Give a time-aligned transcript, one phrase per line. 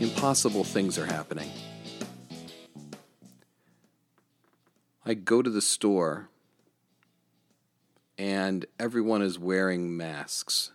[0.00, 1.50] impossible things are happening.
[5.04, 6.28] I go to the store
[8.16, 10.72] and everyone is wearing masks.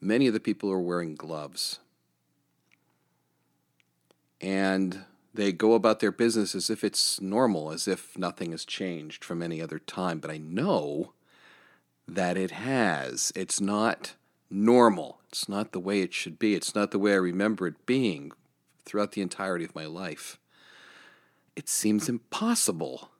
[0.00, 1.80] Many of the people are wearing gloves.
[4.40, 5.04] And
[5.34, 9.42] they go about their business as if it's normal, as if nothing has changed from
[9.42, 10.18] any other time.
[10.18, 11.12] But I know
[12.06, 13.32] that it has.
[13.34, 14.14] It's not
[14.50, 15.17] normal.
[15.28, 16.54] It's not the way it should be.
[16.54, 18.32] It's not the way I remember it being
[18.84, 20.38] throughout the entirety of my life.
[21.54, 23.10] It seems impossible.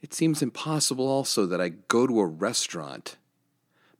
[0.00, 3.16] It seems impossible also that I go to a restaurant,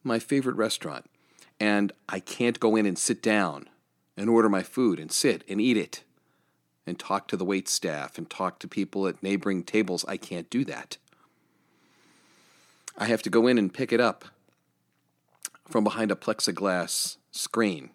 [0.03, 1.11] my favorite restaurant,
[1.59, 3.69] and I can't go in and sit down
[4.17, 6.03] and order my food and sit and eat it
[6.87, 10.05] and talk to the wait staff and talk to people at neighboring tables.
[10.09, 10.97] I can't do that.
[12.97, 14.25] I have to go in and pick it up
[15.71, 17.91] from behind a plexiglass screen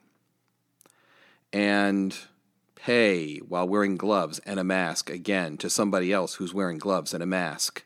[1.51, 2.17] and
[2.75, 7.23] pay while wearing gloves and a mask again to somebody else who's wearing gloves and
[7.23, 7.83] a mask.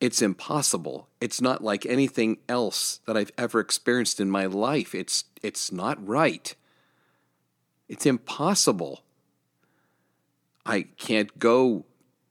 [0.00, 1.08] It's impossible.
[1.20, 4.94] It's not like anything else that I've ever experienced in my life.
[4.94, 6.54] It's it's not right.
[7.88, 9.02] It's impossible.
[10.66, 11.86] I can't go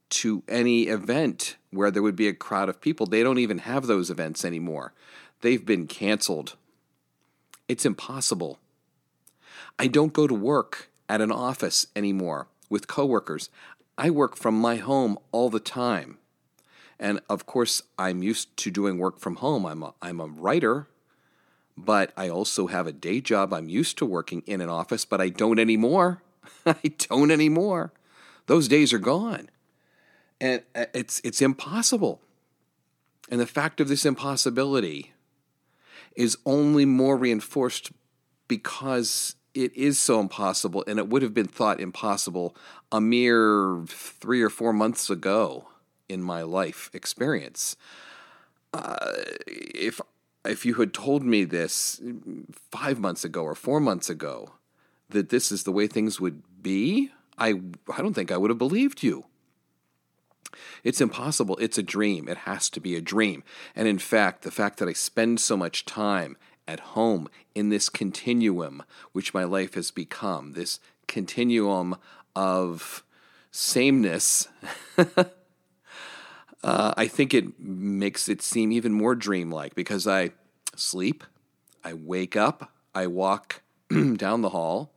[0.10, 3.06] to any event where there would be a crowd of people.
[3.06, 4.94] They don't even have those events anymore.
[5.42, 6.56] They've been canceled.
[7.68, 8.60] It's impossible.
[9.80, 13.50] I don't go to work at an office anymore with coworkers.
[13.98, 16.18] I work from my home all the time.
[17.00, 19.66] And of course, I'm used to doing work from home.
[19.66, 20.88] I'm a, I'm a writer,
[21.78, 23.54] but I also have a day job.
[23.54, 26.22] I'm used to working in an office, but I don't anymore.
[26.66, 27.92] I don't anymore.
[28.48, 29.50] Those days are gone.
[30.40, 32.22] And uh, it's, it's impossible.
[33.30, 35.14] And the fact of this impossibility
[36.16, 37.92] is only more reinforced
[38.48, 42.56] because it is so impossible, and it would have been thought impossible
[42.92, 45.68] a mere three or four months ago
[46.10, 47.76] in my life experience.
[48.74, 49.14] Uh,
[49.48, 50.02] if
[50.44, 52.02] if you had told me this
[52.72, 54.52] five months ago or four months ago
[55.10, 57.62] that this is the way things would be, I
[57.96, 59.26] I don't think I would have believed you.
[60.84, 61.58] It's impossible.
[61.58, 62.28] It's a dream.
[62.28, 63.44] It has to be a dream.
[63.76, 67.90] And in fact, the fact that I spend so much time at home in this
[67.90, 71.96] continuum, which my life has become, this continuum
[72.36, 73.04] of
[73.52, 74.48] sameness,
[74.98, 75.26] uh,
[76.64, 80.32] I think it makes it seem even more dreamlike because I
[80.76, 81.24] sleep,
[81.84, 83.62] I wake up, I walk
[84.16, 84.92] down the hall,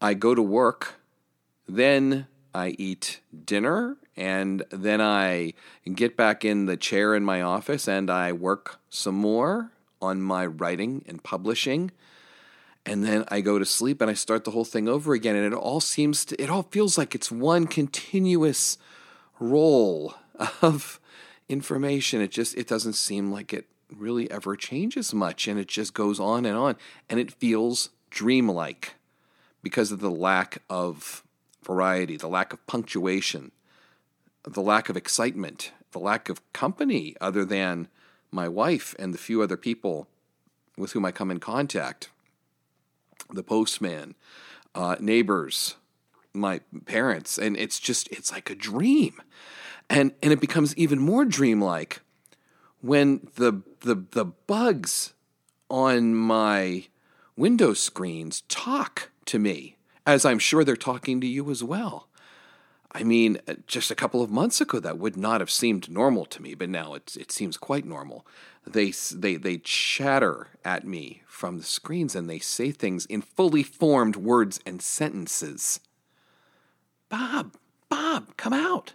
[0.00, 0.94] I go to work,
[1.68, 5.54] then I eat dinner, and then I
[5.92, 10.46] get back in the chair in my office and I work some more on my
[10.46, 11.90] writing and publishing.
[12.86, 15.36] And then I go to sleep and I start the whole thing over again.
[15.36, 18.78] And it all seems to, it all feels like it's one continuous
[19.40, 20.14] roll
[20.62, 21.00] of
[21.48, 22.20] information.
[22.20, 25.48] It just, it doesn't seem like it really ever changes much.
[25.48, 26.76] And it just goes on and on.
[27.08, 28.94] And it feels dreamlike
[29.62, 31.23] because of the lack of
[31.64, 33.52] variety, the lack of punctuation,
[34.44, 37.88] the lack of excitement, the lack of company other than
[38.30, 40.08] my wife and the few other people
[40.76, 42.10] with whom I come in contact
[43.32, 44.14] the postman,
[44.74, 45.76] uh, neighbors,
[46.32, 47.38] my parents.
[47.38, 49.20] And it's just, it's like a dream.
[49.88, 52.00] And, and it becomes even more dreamlike
[52.80, 55.14] when the, the, the bugs
[55.70, 56.86] on my
[57.36, 59.73] window screens talk to me
[60.06, 62.08] as I'm sure they're talking to you as well.
[62.92, 66.40] I mean, just a couple of months ago, that would not have seemed normal to
[66.40, 68.24] me, but now it, it seems quite normal.
[68.64, 73.64] They, they, they chatter at me from the screens and they say things in fully
[73.64, 75.80] formed words and sentences.
[77.08, 77.56] Bob,
[77.88, 78.94] Bob, come out.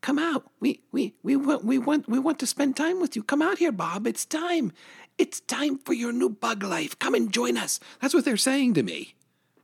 [0.00, 0.50] Come out.
[0.60, 3.22] We, we, we, want, we, want, we want to spend time with you.
[3.22, 4.06] Come out here, Bob.
[4.06, 4.72] It's time.
[5.18, 6.98] It's time for your new bug life.
[6.98, 7.78] Come and join us.
[8.00, 9.14] That's what they're saying to me.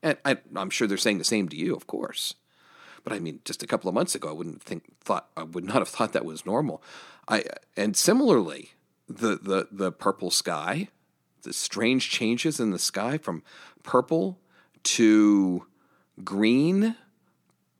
[0.02, 2.34] And I, I'm sure they're saying the same to you, of course.
[3.04, 5.64] But I mean, just a couple of months ago, I wouldn't think thought I would
[5.64, 6.82] not have thought that was normal.
[7.28, 7.44] I
[7.76, 8.72] and similarly,
[9.08, 10.88] the the the purple sky,
[11.42, 13.42] the strange changes in the sky from
[13.82, 14.38] purple
[14.82, 15.66] to
[16.24, 16.96] green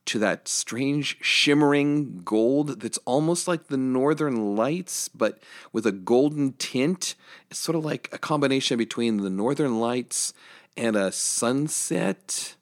[0.06, 5.40] to that strange shimmering gold that's almost like the northern lights but
[5.72, 7.14] with a golden tint
[7.50, 10.32] it's sort of like a combination between the northern lights
[10.76, 12.54] and a sunset,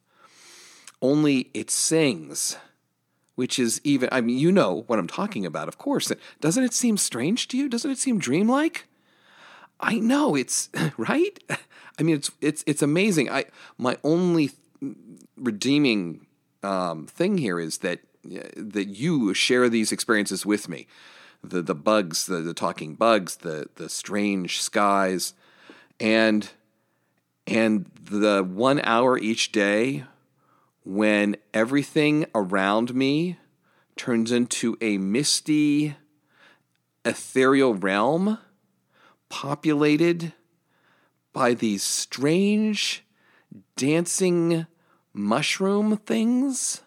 [1.01, 2.57] only it sings,
[3.35, 6.11] which is even, I mean, you know what I'm talking about, of course.
[6.41, 7.69] Doesn't it seem strange to you?
[7.69, 8.87] Doesn't it seem dreamlike?
[9.81, 11.39] I know it's right.
[11.99, 13.31] I mean, it's it's it's amazing.
[13.31, 13.47] I
[13.77, 14.51] my only
[15.37, 16.27] redeeming
[16.63, 20.87] um, thing here is that that you share these experiences with me.
[21.43, 25.35] The the bugs, the, the talking bugs, the the strange skies,
[26.01, 26.51] and
[27.49, 30.05] and the one hour each day
[30.85, 33.39] when everything around me
[33.97, 35.97] turns into a misty,
[37.05, 38.39] ethereal realm
[39.29, 40.33] populated
[41.33, 43.05] by these strange
[43.77, 44.67] dancing
[45.13, 46.83] mushroom things.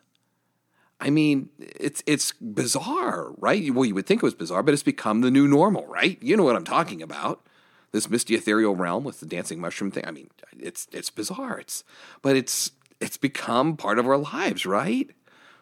[0.99, 3.73] I mean, it's it's bizarre, right?
[3.73, 6.21] Well, you would think it was bizarre, but it's become the new normal, right?
[6.21, 7.43] You know what I'm talking about.
[7.91, 10.05] This misty ethereal realm with the dancing mushroom thing.
[10.07, 11.59] I mean, it's it's bizarre.
[11.59, 11.83] It's
[12.21, 15.09] but it's it's become part of our lives, right?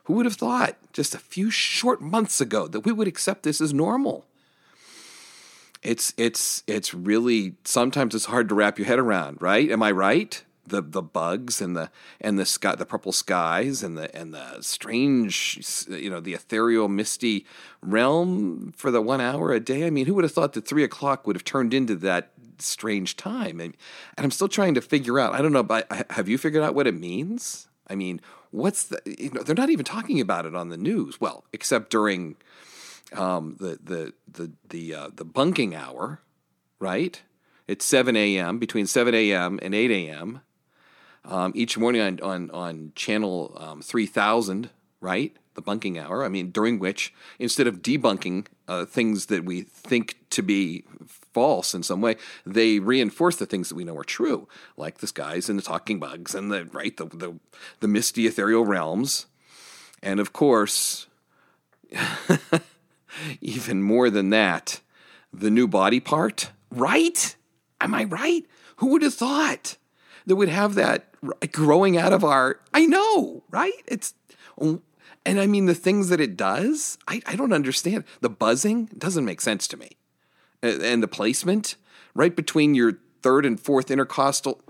[0.03, 3.61] Who would have thought just a few short months ago that we would accept this
[3.61, 4.25] as normal?
[5.81, 9.69] It's it's it's really sometimes it's hard to wrap your head around, right?
[9.71, 10.43] Am I right?
[10.69, 11.89] The the bugs and the
[12.21, 16.87] and the sky, the purple skies and the and the strange, you know, the ethereal,
[16.87, 17.45] misty
[17.81, 19.85] realm for the one hour a day.
[19.85, 23.15] I mean, who would have thought that three o'clock would have turned into that strange
[23.15, 23.59] time?
[23.59, 23.75] And,
[24.15, 25.33] and I'm still trying to figure out.
[25.33, 27.67] I don't know, but have you figured out what it means?
[27.87, 29.01] I mean, what's the?
[29.05, 31.19] You know, they're not even talking about it on the news.
[31.19, 32.35] Well, except during
[33.13, 36.21] um, the the the the uh, the bunking hour,
[36.79, 37.21] right?
[37.67, 38.59] It's seven a.m.
[38.59, 39.59] between seven a.m.
[39.61, 40.41] and eight a.m.
[41.25, 44.69] Um, each morning on on on channel um, three thousand,
[45.01, 45.35] right?
[45.55, 46.23] The bunking hour.
[46.23, 50.85] I mean, during which instead of debunking uh, things that we think to be
[51.33, 55.07] false in some way, they reinforce the things that we know are true, like the
[55.07, 57.39] skies and the talking bugs and the right the the,
[57.79, 59.25] the misty ethereal realms,
[60.01, 61.07] and of course.
[63.41, 64.81] even more than that,
[65.33, 67.35] the new body part, right?
[67.81, 68.45] Am I right?
[68.77, 69.77] Who would have thought
[70.29, 71.07] that would have that
[71.51, 72.59] growing out of our?
[72.73, 73.73] I know, right?
[73.87, 74.13] It's,
[74.57, 78.05] and I mean, the things that it does, I, I don't understand.
[78.21, 79.97] The buzzing doesn't make sense to me.
[80.61, 81.75] And the placement
[82.13, 84.61] right between your third and fourth intercostal,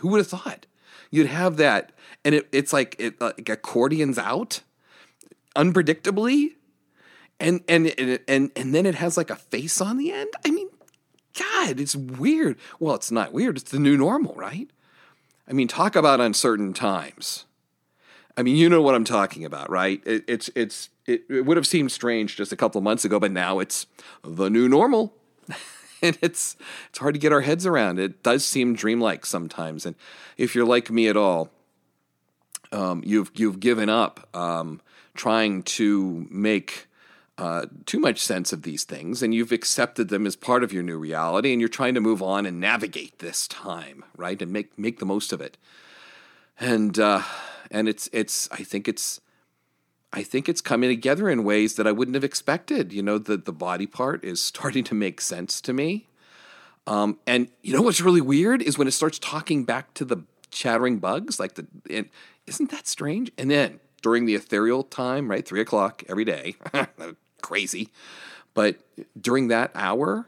[0.00, 0.66] who would have thought?
[1.10, 1.92] You'd have that,
[2.24, 4.62] and it, it's like it like accordions out
[5.54, 6.54] unpredictably
[7.38, 7.94] and and
[8.28, 10.30] and and then it has like a face on the end.
[10.44, 10.68] I mean,
[11.38, 12.58] God, it's weird.
[12.80, 13.56] Well, it's not weird.
[13.56, 14.68] It's the new normal, right?
[15.48, 17.44] I mean, talk about uncertain times.
[18.36, 20.02] I mean, you know what I'm talking about, right?
[20.04, 23.18] It, it's it's it, it would have seemed strange just a couple of months ago,
[23.18, 23.86] but now it's
[24.22, 25.14] the new normal.
[26.02, 26.56] and it's
[26.90, 27.98] it's hard to get our heads around.
[27.98, 29.86] It does seem dreamlike sometimes.
[29.86, 29.96] And
[30.36, 31.50] if you're like me at all,
[32.72, 34.80] um, you've you've given up um,
[35.14, 36.88] trying to make
[37.38, 40.82] uh, too much sense of these things and you've accepted them as part of your
[40.82, 44.78] new reality and you're trying to move on and navigate this time right and make
[44.78, 45.58] make the most of it.
[46.58, 47.22] And uh,
[47.70, 49.20] and it's it's I think it's
[50.14, 52.90] I think it's coming together in ways that I wouldn't have expected.
[52.92, 56.08] You know the the body part is starting to make sense to me.
[56.86, 60.22] Um, and you know what's really weird is when it starts talking back to the
[60.50, 62.08] chattering bugs like the and
[62.46, 63.30] isn't that strange?
[63.36, 66.54] And then during the ethereal time right three o'clock every day
[67.46, 67.90] crazy.
[68.54, 68.80] But
[69.20, 70.26] during that hour,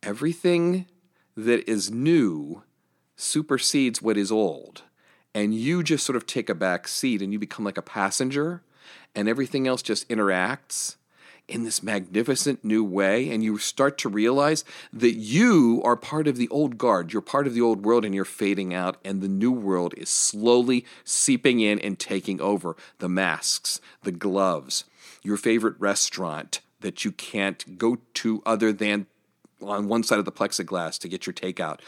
[0.00, 0.86] everything
[1.36, 2.62] that is new
[3.16, 4.82] supersedes what is old.
[5.34, 8.62] And you just sort of take a back seat and you become like a passenger,
[9.16, 10.94] and everything else just interacts
[11.48, 13.28] in this magnificent new way.
[13.30, 17.48] And you start to realize that you are part of the old guard, you're part
[17.48, 18.98] of the old world, and you're fading out.
[19.04, 24.84] And the new world is slowly seeping in and taking over the masks, the gloves,
[25.24, 29.06] your favorite restaurant that you can't go to other than
[29.62, 31.80] on one side of the plexiglass to get your takeout.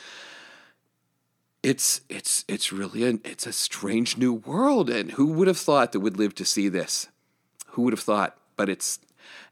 [1.62, 5.92] It's it's it's really a, it's a strange new world, and who would have thought
[5.92, 7.08] that we'd live to see this?
[7.68, 8.38] Who would have thought?
[8.56, 8.98] But it's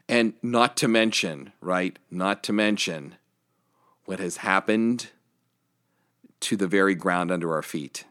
[0.09, 1.97] and not to mention, right?
[2.09, 3.15] Not to mention
[4.05, 5.07] what has happened
[6.41, 8.05] to the very ground under our feet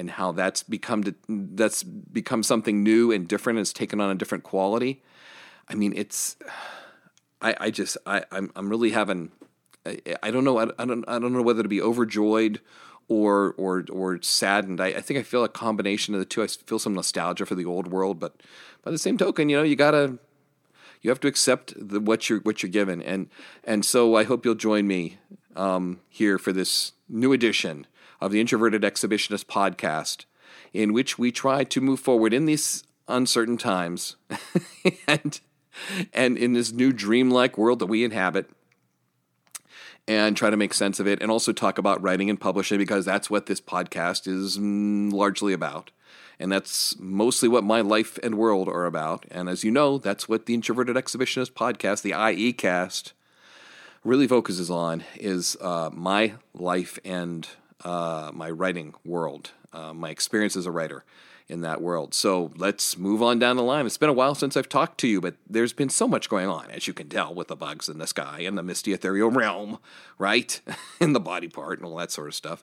[0.00, 4.14] and how that's become that's become something new and different and it's taken on a
[4.14, 5.02] different quality.
[5.68, 6.36] I mean, it's
[7.42, 9.30] I, I just I I'm I'm really having
[9.86, 12.60] I, I don't know I, I don't I don't know whether to be overjoyed
[13.08, 14.80] or or or saddened.
[14.80, 16.42] I, I think I feel a combination of the two.
[16.42, 18.42] I feel some nostalgia for the old world, but
[18.82, 20.18] by the same token, you know, you gotta
[21.02, 23.28] you have to accept the, what you're what you're given, and
[23.64, 25.18] and so I hope you'll join me
[25.56, 27.86] um, here for this new edition
[28.20, 30.24] of the Introverted Exhibitionist podcast,
[30.72, 34.16] in which we try to move forward in these uncertain times
[35.08, 35.40] and
[36.12, 38.50] and in this new dreamlike world that we inhabit
[40.06, 43.04] and try to make sense of it and also talk about writing and publishing because
[43.04, 45.90] that's what this podcast is largely about.
[46.40, 49.26] And that's mostly what my life and world are about.
[49.30, 53.12] And as you know, that's what the Introverted Exhibitionist podcast, the IE cast,
[54.02, 57.46] really focuses on is uh, my life and
[57.84, 61.04] uh, my writing world, uh, my experience as a writer
[61.50, 62.14] in that world.
[62.14, 63.84] So let's move on down the line.
[63.84, 66.48] It's been a while since I've talked to you, but there's been so much going
[66.48, 69.30] on, as you can tell, with the bugs in the sky and the misty ethereal
[69.30, 69.78] realm,
[70.16, 70.60] right?
[71.00, 72.62] and the body part and all that sort of stuff.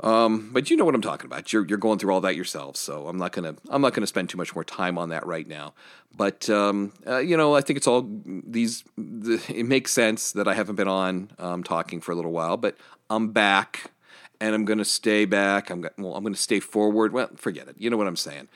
[0.00, 1.52] Um, but you know what I'm talking about.
[1.52, 4.28] You're you're going through all that yourself, so I'm not gonna I'm not gonna spend
[4.28, 5.72] too much more time on that right now.
[6.14, 8.84] But um, uh, you know, I think it's all these.
[8.98, 12.58] The, it makes sense that I haven't been on um, talking for a little while,
[12.58, 12.76] but
[13.08, 13.90] I'm back
[14.40, 15.70] and I'm going to stay back.
[15.70, 17.12] I'm well, I'm going to stay forward.
[17.12, 17.76] Well, forget it.
[17.78, 18.48] You know what I'm saying.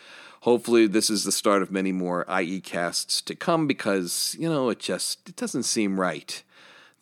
[0.42, 4.70] Hopefully, this is the start of many more IE casts to come because you know
[4.70, 6.42] it just it doesn't seem right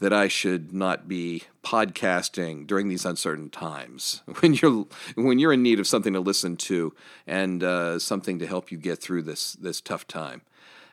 [0.00, 5.62] that I should not be podcasting during these uncertain times when you're when you're in
[5.62, 6.94] need of something to listen to
[7.26, 10.42] and uh, something to help you get through this this tough time.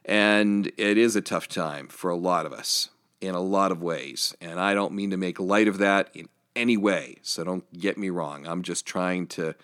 [0.04, 2.90] And it is a tough time for a lot of us
[3.22, 4.36] in a lot of ways.
[4.40, 7.18] And I don't mean to make light of that in any way.
[7.22, 8.46] So don't get me wrong.
[8.48, 9.56] I'm just trying to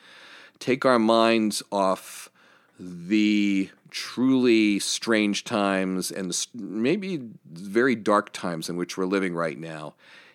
[0.59, 2.29] take our minds off
[2.79, 9.93] the truly strange times and maybe very dark times in which we're living right now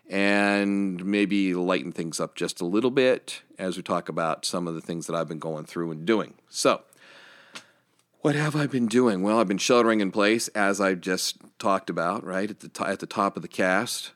[0.08, 4.74] and maybe lighten things up just a little bit as we talk about some of
[4.74, 6.34] the things that I've been going through and doing.
[6.48, 6.82] So,
[8.20, 9.22] what have I been doing?
[9.22, 12.84] Well, I've been sheltering in place as I just talked about, right at the t-
[12.84, 14.12] at the top of the cast.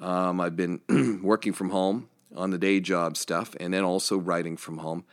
[0.00, 0.80] Um, I've been
[1.22, 5.04] working from home on the day job stuff and then also writing from home.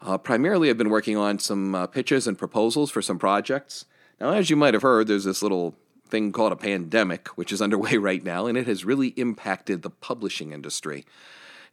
[0.00, 3.84] Uh, primarily, I've been working on some uh, pitches and proposals for some projects.
[4.20, 5.76] Now, as you might have heard, there's this little
[6.08, 9.90] thing called a pandemic, which is underway right now, and it has really impacted the
[9.90, 11.04] publishing industry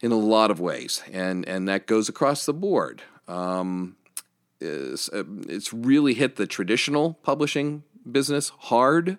[0.00, 3.02] in a lot of ways, and and that goes across the board.
[3.28, 3.96] Um,
[4.60, 9.18] it's, uh, it's really hit the traditional publishing business hard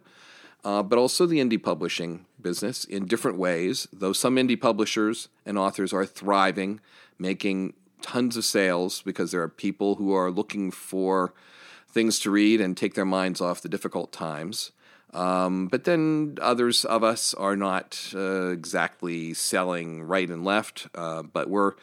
[0.63, 3.87] uh, but also the indie publishing business in different ways.
[3.91, 6.79] Though some indie publishers and authors are thriving,
[7.17, 11.33] making tons of sales because there are people who are looking for
[11.87, 14.71] things to read and take their minds off the difficult times.
[15.13, 21.23] Um, but then others of us are not uh, exactly selling right and left, uh,
[21.23, 21.73] but we're,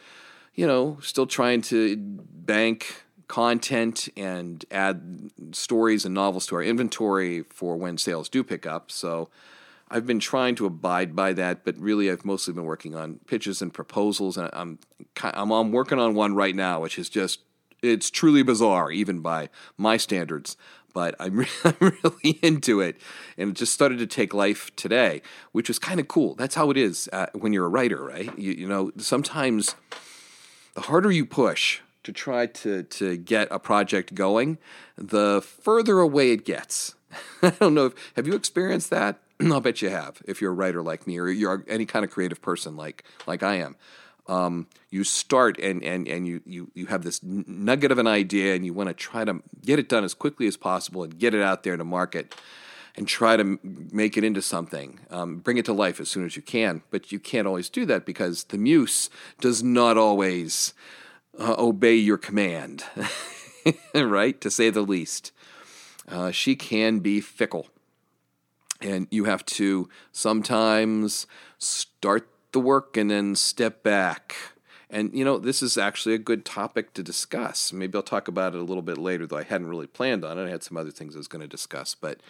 [0.55, 7.43] you know, still trying to bank content and add stories and novels to our inventory
[7.51, 8.89] for when sales do pick up.
[8.89, 9.29] So
[9.91, 13.61] I've been trying to abide by that, but really I've mostly been working on pitches
[13.61, 14.79] and proposals, and I'm
[15.21, 17.39] I'm, I'm working on one right now, which is just
[17.81, 20.57] it's truly bizarre, even by my standards.
[20.91, 22.99] But I'm, re- I'm really into it,
[23.37, 26.35] and it just started to take life today, which was kind of cool.
[26.35, 28.37] That's how it is uh, when you're a writer, right?
[28.37, 29.75] You, you know, sometimes
[30.73, 34.57] the harder you push, to try to, to get a project going,
[34.97, 36.95] the further away it gets.
[37.41, 39.19] I don't know if have you experienced that?
[39.51, 40.21] I'll bet you have.
[40.25, 43.43] If you're a writer like me, or you're any kind of creative person like like
[43.43, 43.75] I am,
[44.27, 48.55] um, you start and and and you you you have this nugget of an idea,
[48.55, 51.33] and you want to try to get it done as quickly as possible and get
[51.33, 52.35] it out there to market,
[52.95, 56.35] and try to make it into something, um, bring it to life as soon as
[56.35, 56.81] you can.
[56.91, 60.73] But you can't always do that because the muse does not always
[61.39, 62.83] uh, obey your command,
[63.93, 64.39] right?
[64.41, 65.31] To say the least.
[66.09, 67.67] Uh, she can be fickle.
[68.81, 74.35] And you have to sometimes start the work and then step back.
[74.89, 77.71] And, you know, this is actually a good topic to discuss.
[77.71, 80.39] Maybe I'll talk about it a little bit later, though I hadn't really planned on
[80.39, 80.45] it.
[80.45, 81.93] I had some other things I was going to discuss.
[81.93, 82.21] But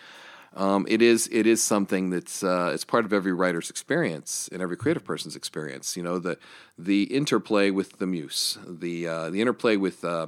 [0.55, 4.61] um, it is it is something that's uh, it's part of every writer's experience and
[4.61, 5.95] every creative person's experience.
[5.95, 6.37] You know the
[6.77, 10.27] the interplay with the muse, the uh, the interplay with uh,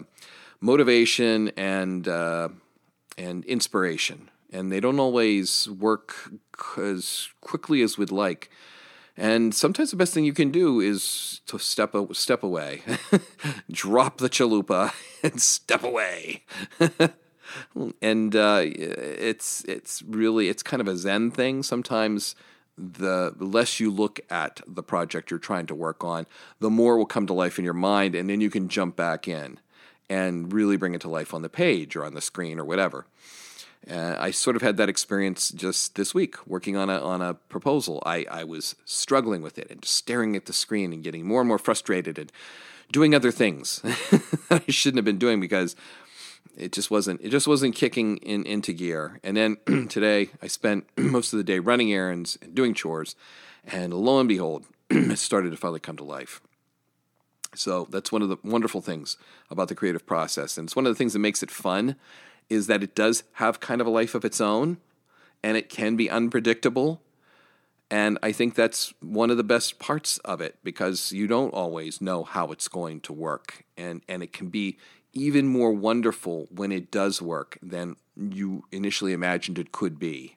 [0.59, 2.49] motivation and uh,
[3.17, 6.31] and inspiration, and they don't always work
[6.77, 8.49] as quickly as we'd like.
[9.17, 12.81] And sometimes the best thing you can do is to step a, step away,
[13.71, 14.93] drop the chalupa,
[15.23, 16.43] and step away.
[18.01, 21.61] and uh, it's it's really it's kind of a zen thing.
[21.61, 22.35] Sometimes
[22.77, 26.25] the less you look at the project you're trying to work on,
[26.59, 29.27] the more will come to life in your mind, and then you can jump back
[29.27, 29.59] in
[30.09, 33.05] and really bring it to life on the page or on the screen or whatever.
[33.89, 37.33] Uh, I sort of had that experience just this week working on a on a
[37.33, 38.01] proposal.
[38.05, 41.41] I, I was struggling with it and just staring at the screen and getting more
[41.41, 42.31] and more frustrated and
[42.91, 43.81] doing other things
[44.51, 45.75] I shouldn't have been doing because
[46.55, 49.19] it just wasn't it just wasn't kicking in into gear.
[49.23, 49.57] And then
[49.89, 53.15] today I spent most of the day running errands and doing chores,
[53.65, 56.41] And lo and behold, it started to finally come to life.
[57.55, 59.17] So that's one of the wonderful things
[59.49, 60.57] about the creative process.
[60.57, 61.95] And it's one of the things that makes it fun
[62.51, 64.77] is that it does have kind of a life of its own
[65.41, 67.01] and it can be unpredictable.
[67.89, 72.01] And I think that's one of the best parts of it because you don't always
[72.01, 73.63] know how it's going to work.
[73.77, 74.77] And, and it can be
[75.13, 80.35] even more wonderful when it does work than you initially imagined it could be.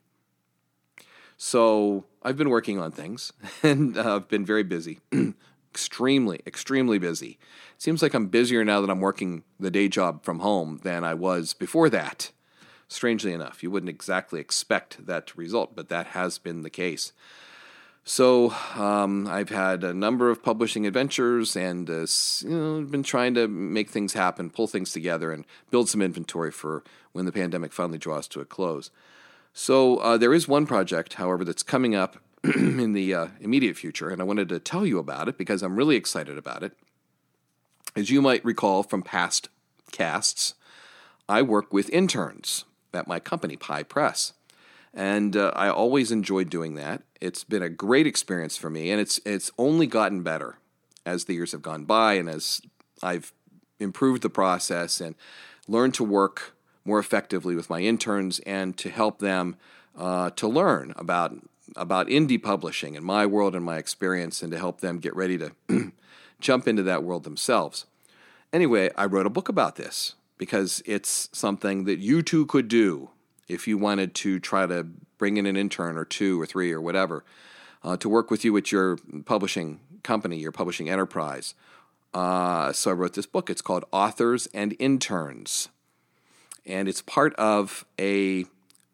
[1.37, 5.01] So I've been working on things and uh, I've been very busy,
[5.75, 7.37] extremely, extremely busy.
[7.75, 11.03] It seems like I'm busier now that I'm working the day job from home than
[11.03, 12.31] I was before that.
[12.87, 17.13] Strangely enough, you wouldn't exactly expect that to result, but that has been the case.
[18.05, 22.07] So um, I've had a number of publishing adventures, and uh,
[22.43, 26.53] you know, been trying to make things happen, pull things together, and build some inventory
[26.53, 28.93] for when the pandemic finally draws to a close.
[29.53, 32.19] So uh, there is one project, however, that's coming up
[32.57, 35.77] in the uh, immediate future, and I wanted to tell you about it because I'm
[35.77, 36.77] really excited about it.
[37.97, 39.49] As you might recall from past
[39.93, 40.55] casts,
[41.27, 44.35] I work with interns at my company, Pie Press.
[44.93, 47.03] And uh, I always enjoyed doing that.
[47.21, 50.59] It's been a great experience for me, and it's it's only gotten better
[51.07, 52.61] as the years have gone by, and as
[53.03, 53.33] I've
[53.81, 55.15] improved the process and
[55.67, 59.57] learned to work more effectively with my interns and to help them
[59.97, 61.35] uh, to learn about
[61.77, 65.39] about indie publishing and my world and my experience, and to help them get ready
[65.39, 65.53] to
[66.41, 67.87] jump into that world themselves.
[68.53, 73.11] Anyway, I wrote a book about this because it's something that you too could do
[73.49, 74.85] if you wanted to try to
[75.19, 77.25] bring in an intern or two or three or whatever
[77.83, 81.55] uh, to work with you at your publishing company, your publishing enterprise.
[82.13, 83.51] Uh, so I wrote this book.
[83.51, 85.69] It's called Authors and Interns.
[86.65, 88.47] And it's part of a,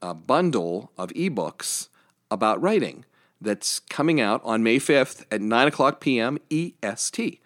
[0.02, 1.88] a bundle of ebooks
[2.30, 3.04] about writing
[3.40, 6.38] that's coming out on May 5th at 9 o'clock p.m.
[6.50, 7.40] EST.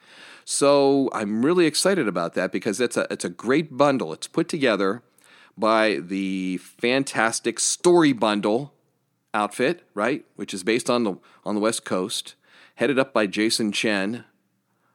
[0.44, 4.12] So I'm really excited about that because it's a, it's a great bundle.
[4.12, 5.02] It's put together
[5.56, 8.72] by the fantastic Story Bundle
[9.32, 12.34] outfit, right, which is based on the on the West Coast,
[12.76, 14.24] headed up by Jason Chen,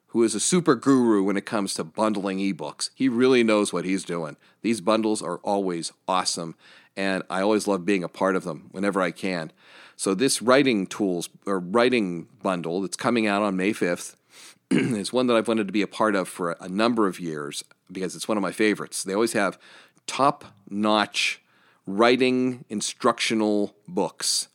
[0.10, 2.90] who is a super guru when it comes to bundling ebooks.
[2.96, 4.38] He really knows what he's doing.
[4.62, 6.56] These bundles are always awesome,
[6.98, 9.52] and I always love being a part of them whenever I can.
[9.96, 14.16] So this writing tools or writing bundle that's coming out on May 5th
[14.72, 17.64] is one that I've wanted to be a part of for a number of years
[17.92, 19.04] because it's one of my favorites.
[19.04, 19.60] They always have
[20.08, 21.42] top notch
[21.86, 24.48] writing instructional books.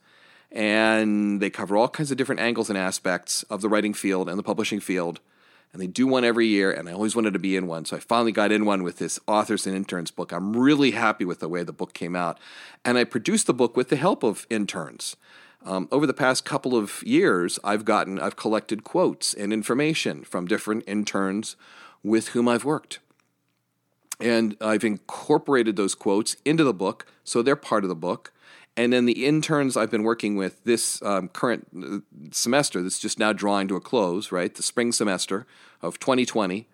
[0.51, 4.39] And they cover all kinds of different angles and aspects of the writing field and
[4.39, 5.19] the publishing field.
[5.75, 7.83] And they do one every year, and I always wanted to be in one.
[7.83, 10.31] So I finally got in one with this Authors and Interns book.
[10.31, 12.39] I'm really happy with the way the book came out.
[12.85, 15.17] And I produced the book with the help of interns.
[15.65, 20.47] Um, over the past couple of years, I've gotten, I've collected quotes and information from
[20.47, 21.57] different interns
[22.03, 22.99] with whom I've worked.
[24.17, 28.31] And I've incorporated those quotes into the book, so they're part of the book.
[28.77, 31.99] And then the interns I've been working with this um, current uh,
[32.31, 34.53] semester, that's just now drawing to a close, right?
[34.53, 35.45] The spring semester
[35.81, 36.67] of 2020,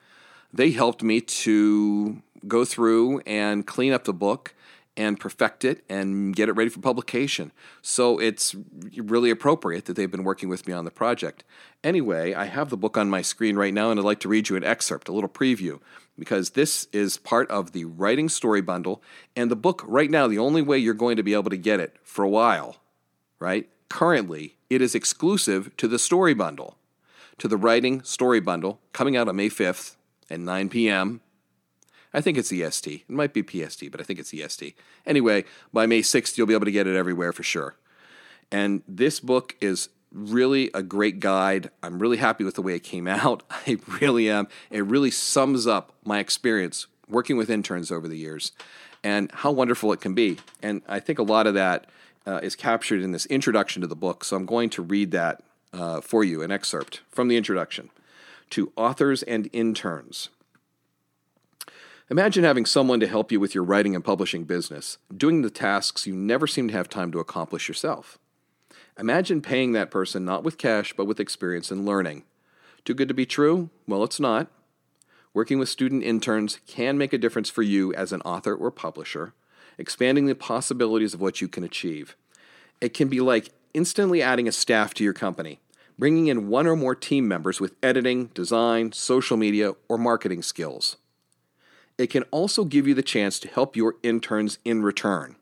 [0.52, 4.56] they helped me to go through and clean up the book
[4.98, 7.52] and perfect it and get it ready for publication.
[7.82, 8.56] So it's
[8.98, 11.44] really appropriate that they've been working with me on the project.
[11.84, 14.50] Anyway, I have the book on my screen right now, and I'd like to read
[14.50, 15.80] you an excerpt, a little preview
[16.20, 19.02] because this is part of the Writing Story Bundle.
[19.36, 21.80] And the book, right now, the only way you're going to be able to get
[21.80, 22.78] it for a while,
[23.40, 23.70] right?
[23.90, 26.78] Currently, it is exclusive to the Story Bundle,
[27.40, 29.96] to the Writing Story Bundle, coming out on May 5th
[30.30, 31.22] at 9 p.m.
[32.14, 33.06] I think it's EST.
[33.08, 34.76] It might be PST, but I think it's EST.
[35.06, 37.76] Anyway, by May 6th, you'll be able to get it everywhere for sure.
[38.52, 41.70] And this book is really a great guide.
[41.82, 43.44] I'm really happy with the way it came out.
[43.50, 44.48] I really am.
[44.70, 48.52] It really sums up my experience working with interns over the years
[49.04, 50.38] and how wonderful it can be.
[50.62, 51.88] And I think a lot of that
[52.26, 54.24] uh, is captured in this introduction to the book.
[54.24, 55.42] So I'm going to read that
[55.74, 57.90] uh, for you, an excerpt from the introduction
[58.52, 60.30] to authors and interns.
[62.12, 66.06] Imagine having someone to help you with your writing and publishing business, doing the tasks
[66.06, 68.20] you never seem to have time to accomplish yourself.
[69.00, 72.24] Imagine paying that person not with cash, but with experience and learning.
[72.84, 73.70] Too good to be true?
[73.88, 74.52] Well, it's not.
[75.34, 79.34] Working with student interns can make a difference for you as an author or publisher,
[79.78, 82.18] expanding the possibilities of what you can achieve.
[82.82, 85.62] It can be like instantly adding a staff to your company,
[85.98, 90.98] bringing in one or more team members with editing, design, social media, or marketing skills.
[91.98, 95.36] It can also give you the chance to help your interns in return.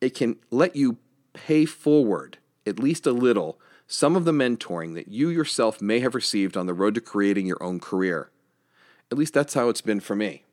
[0.00, 0.98] It can let you
[1.32, 6.14] pay forward at least a little some of the mentoring that you yourself may have
[6.14, 8.30] received on the road to creating your own career.
[9.10, 10.44] At least that's how it's been for me.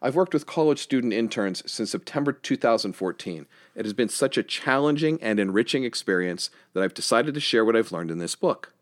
[0.00, 3.46] I've worked with college student interns since September 2014.
[3.74, 7.76] It has been such a challenging and enriching experience that I've decided to share what
[7.76, 8.72] I've learned in this book.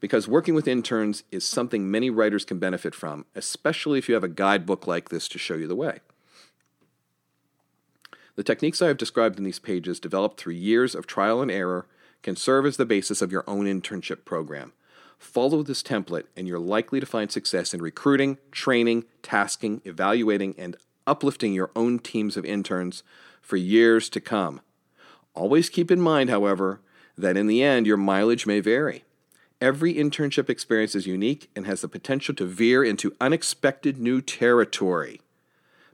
[0.00, 4.24] Because working with interns is something many writers can benefit from, especially if you have
[4.24, 6.00] a guidebook like this to show you the way.
[8.36, 11.86] The techniques I have described in these pages, developed through years of trial and error,
[12.22, 14.72] can serve as the basis of your own internship program.
[15.18, 20.76] Follow this template, and you're likely to find success in recruiting, training, tasking, evaluating, and
[21.06, 23.02] uplifting your own teams of interns
[23.42, 24.62] for years to come.
[25.34, 26.80] Always keep in mind, however,
[27.18, 29.04] that in the end, your mileage may vary.
[29.60, 35.20] Every internship experience is unique and has the potential to veer into unexpected new territory.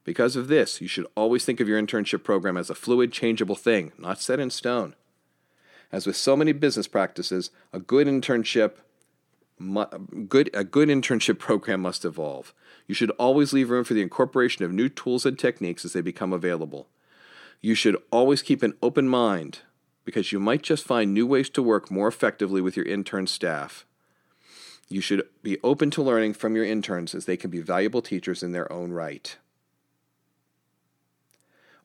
[0.04, 3.56] Because of this, you should always think of your internship program as a fluid, changeable
[3.56, 4.94] thing, not set in stone.
[5.90, 8.74] As with so many business practices, a good internship
[10.28, 12.54] good, a good internship program must evolve.
[12.86, 16.02] You should always leave room for the incorporation of new tools and techniques as they
[16.02, 16.88] become available.
[17.60, 19.60] You should always keep an open mind
[20.06, 23.84] because you might just find new ways to work more effectively with your intern staff.
[24.88, 28.42] You should be open to learning from your interns as they can be valuable teachers
[28.42, 29.36] in their own right.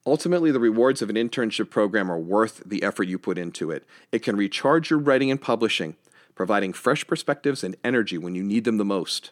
[0.06, 3.86] Ultimately, the rewards of an internship program are worth the effort you put into it.
[4.14, 5.98] It can recharge your writing and publishing
[6.36, 9.32] providing fresh perspectives and energy when you need them the most.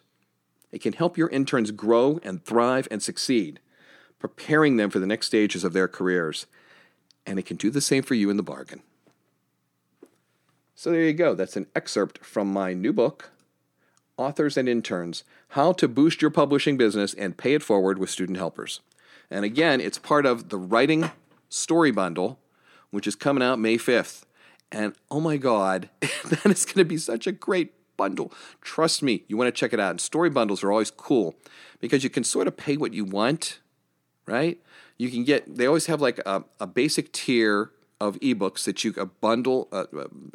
[0.70, 3.58] It can help your interns grow and thrive and succeed,
[4.18, 6.46] preparing them for the next stages of their careers.
[7.26, 8.82] And it can do the same for you in the bargain.
[10.74, 11.34] So there you go.
[11.34, 13.30] That's an excerpt from my new book,
[14.16, 18.38] Authors and Interns How to Boost Your Publishing Business and Pay It Forward with Student
[18.38, 18.80] Helpers.
[19.30, 21.10] And again, it's part of the Writing
[21.50, 22.38] Story Bundle,
[22.90, 24.24] which is coming out May 5th.
[24.72, 28.32] And oh my God, that is going to be such a great bundle.
[28.62, 29.90] Trust me, you want to check it out.
[29.90, 31.34] And story bundles are always cool
[31.80, 33.60] because you can sort of pay what you want,
[34.26, 34.58] right?
[35.00, 37.70] You can get, they always have like a, a basic tier
[38.02, 39.86] of ebooks that you, a bundle, a,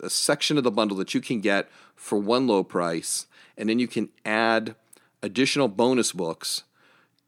[0.01, 3.27] a section of the bundle that you can get for one low price.
[3.55, 4.73] And then you can add
[5.21, 6.63] additional bonus books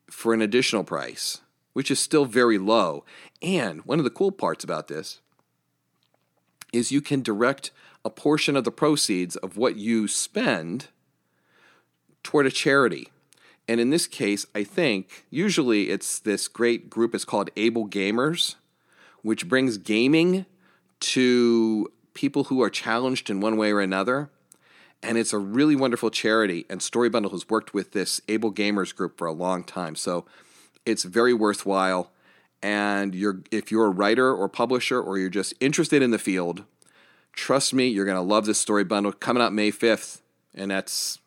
[0.10, 1.42] for an additional price,
[1.74, 3.06] which is still very low.
[3.40, 5.22] And one of the cool parts about this
[6.74, 7.70] is you can direct
[8.04, 10.88] a portion of the proceeds of what you spend
[12.24, 13.10] toward a charity.
[13.68, 18.56] And in this case, I think usually it's this great group, it's called Able Gamers,
[19.22, 20.46] which brings gaming
[21.00, 24.30] to people who are challenged in one way or another.
[25.04, 26.66] And it's a really wonderful charity.
[26.70, 29.96] And Story Bundle has worked with this Able Gamers group for a long time.
[29.96, 30.26] So
[30.86, 32.12] it's very worthwhile
[32.64, 36.64] and you're if you're a writer or publisher or you're just interested in the field,
[37.34, 40.22] trust me, you're going to love this story bundle coming out May 5th,
[40.56, 41.20] and that's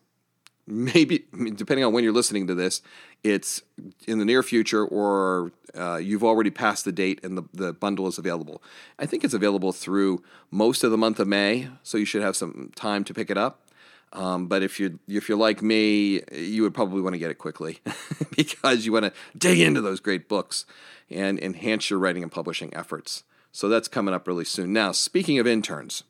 [0.70, 2.82] maybe depending on when you're listening to this,
[3.22, 3.62] it's
[4.06, 8.06] in the near future or uh, you've already passed the date and the, the bundle
[8.06, 8.62] is available.
[8.98, 12.36] I think it's available through most of the month of May, so you should have
[12.36, 13.66] some time to pick it up.
[14.12, 17.36] Um, but if you're if you're like me, you would probably want to get it
[17.36, 17.78] quickly
[18.36, 20.66] because you want to dig into those great books
[21.08, 23.22] and enhance your writing and publishing efforts.
[23.52, 24.72] So that's coming up really soon.
[24.72, 26.02] Now, speaking of interns,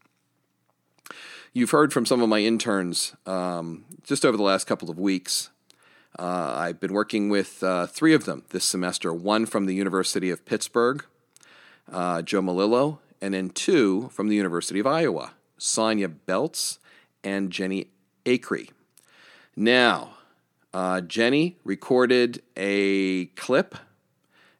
[1.52, 5.50] you've heard from some of my interns um, just over the last couple of weeks.
[6.18, 10.30] Uh, I've been working with uh, three of them this semester one from the University
[10.30, 11.04] of Pittsburgh,
[11.90, 16.78] uh, Joe Malillo, and then two from the University of Iowa, Sonia Belts
[17.22, 17.88] and Jenny
[18.24, 18.70] Acree.
[19.54, 20.14] Now,
[20.72, 23.76] uh, Jenny recorded a clip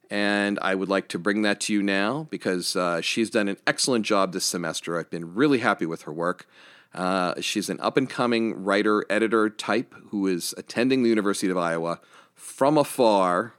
[0.09, 3.57] and I would like to bring that to you now because uh, she's done an
[3.65, 4.99] excellent job this semester.
[4.99, 6.47] I've been really happy with her work.
[6.93, 11.57] Uh, she's an up and coming writer, editor type who is attending the University of
[11.57, 11.99] Iowa
[12.33, 13.53] from afar,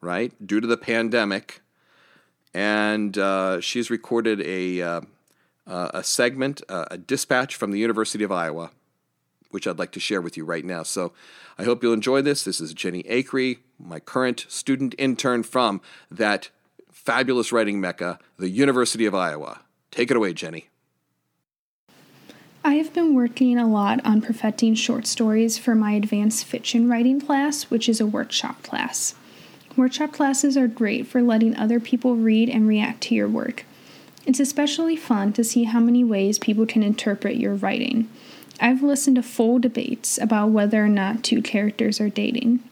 [0.00, 1.62] right, due to the pandemic.
[2.52, 5.00] And uh, she's recorded a, uh,
[5.66, 8.70] uh, a segment, uh, a dispatch from the University of Iowa,
[9.50, 10.82] which I'd like to share with you right now.
[10.82, 11.12] So
[11.58, 12.44] I hope you'll enjoy this.
[12.44, 16.50] This is Jenny Acree, my current student intern from that
[16.90, 19.60] fabulous writing mecca, the University of Iowa.
[19.90, 20.68] Take it away, Jenny.
[22.66, 27.20] I have been working a lot on perfecting short stories for my advanced fiction writing
[27.20, 29.14] class, which is a workshop class.
[29.76, 33.64] Workshop classes are great for letting other people read and react to your work.
[34.26, 38.10] It's especially fun to see how many ways people can interpret your writing.
[38.58, 42.64] I've listened to full debates about whether or not two characters are dating.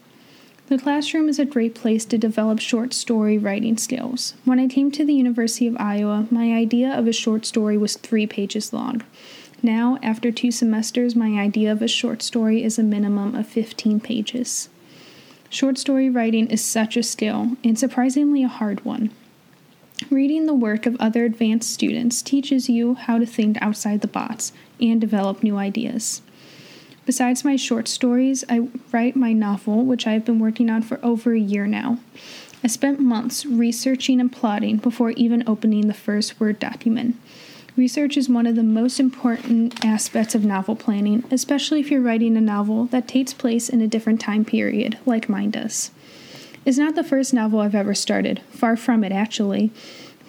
[0.67, 4.33] The classroom is a great place to develop short story writing skills.
[4.43, 7.95] When I came to the University of Iowa, my idea of a short story was
[7.95, 9.01] three pages long.
[9.65, 13.99] Now, after two semesters, my idea of a short story is a minimum of 15
[13.99, 14.69] pages.
[15.49, 19.09] Short story writing is such a skill, and surprisingly a hard one.
[20.11, 24.51] Reading the work of other advanced students teaches you how to think outside the box
[24.79, 26.21] and develop new ideas.
[27.07, 31.33] Besides my short stories, I write my novel, which I've been working on for over
[31.33, 31.97] a year now.
[32.63, 37.15] I spent months researching and plotting before even opening the first Word document.
[37.77, 42.37] Research is one of the most important aspects of novel planning, especially if you're writing
[42.37, 45.91] a novel that takes place in a different time period, like mine does.
[46.63, 49.71] It's not the first novel I've ever started, far from it actually,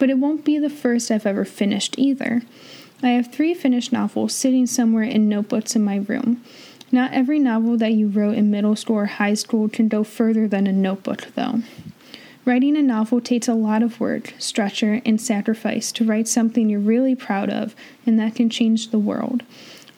[0.01, 2.43] but it won't be the first I've ever finished either.
[3.01, 6.43] I have three finished novels sitting somewhere in notebooks in my room.
[6.91, 10.49] Not every novel that you wrote in middle school or high school can go further
[10.49, 11.63] than a notebook, though.
[12.47, 16.79] Writing a novel takes a lot of work, structure, and sacrifice to write something you're
[16.79, 17.75] really proud of
[18.07, 19.43] and that can change the world.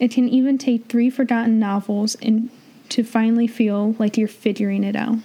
[0.00, 2.16] It can even take three forgotten novels
[2.88, 5.18] to finally feel like you're figuring it out.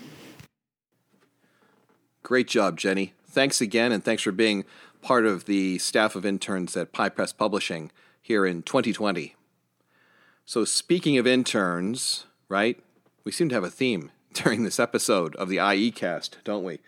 [2.23, 3.13] Great job, Jenny.
[3.25, 4.65] Thanks again, and thanks for being
[5.01, 7.89] part of the staff of interns at Pie Press Publishing
[8.21, 9.33] here in 2020.
[10.45, 12.83] So, speaking of interns, right?
[13.23, 16.79] We seem to have a theme during this episode of the IE cast, don't we?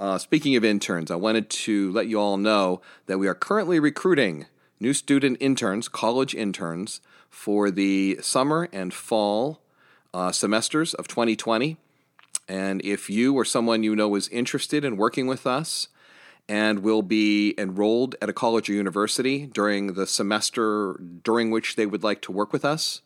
[0.00, 3.78] Uh, speaking of interns, I wanted to let you all know that we are currently
[3.78, 4.46] recruiting
[4.80, 9.60] new student interns, college interns, for the summer and fall
[10.14, 11.76] uh, semesters of 2020.
[12.48, 15.88] And if you or someone you know is interested in working with us
[16.48, 21.84] and will be enrolled at a college or university during the semester during which they
[21.84, 23.02] would like to work with us,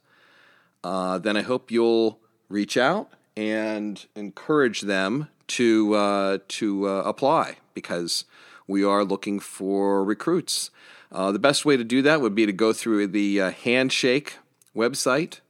[0.84, 7.56] uh, then I hope you'll reach out and encourage them to uh, to uh, apply
[7.74, 8.24] because
[8.66, 10.70] we are looking for recruits.
[11.12, 14.38] Uh, the best way to do that would be to go through the uh, Handshake
[14.74, 15.40] website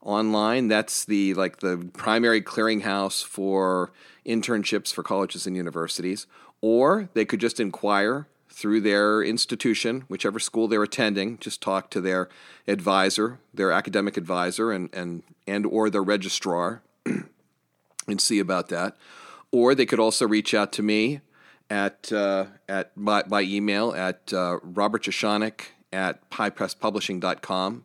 [0.00, 0.68] online.
[0.68, 3.92] That's the like the primary clearinghouse for
[4.26, 6.26] internships for colleges and universities.
[6.60, 11.38] Or they could just inquire through their institution, whichever school they're attending.
[11.38, 12.28] Just talk to their
[12.66, 16.82] advisor, their academic advisor, and and and or their registrar,
[18.06, 18.96] and see about that.
[19.50, 21.20] Or they could also reach out to me
[21.70, 27.84] at uh, at by, by email at uh, Robert Jeschonek at piepresspublishing.com.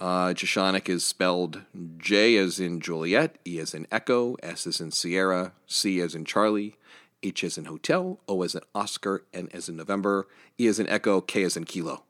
[0.00, 1.62] Uh, Jeschonek is spelled
[1.98, 6.24] J as in Juliet, E as in Echo, S as in Sierra, C as in
[6.24, 6.76] Charlie,
[7.22, 10.88] H as in Hotel, O as in Oscar, N as in November, E as in
[10.88, 12.04] Echo, K as in Kilo.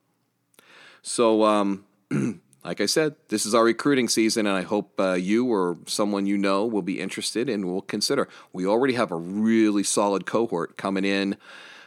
[1.01, 1.87] So, um,
[2.69, 6.27] like I said, this is our recruiting season, and I hope uh, you or someone
[6.27, 8.29] you know will be interested and will consider.
[8.53, 11.39] We already have a really solid cohort coming in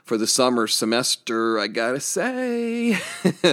[0.03, 2.97] for the summer semester, I gotta say.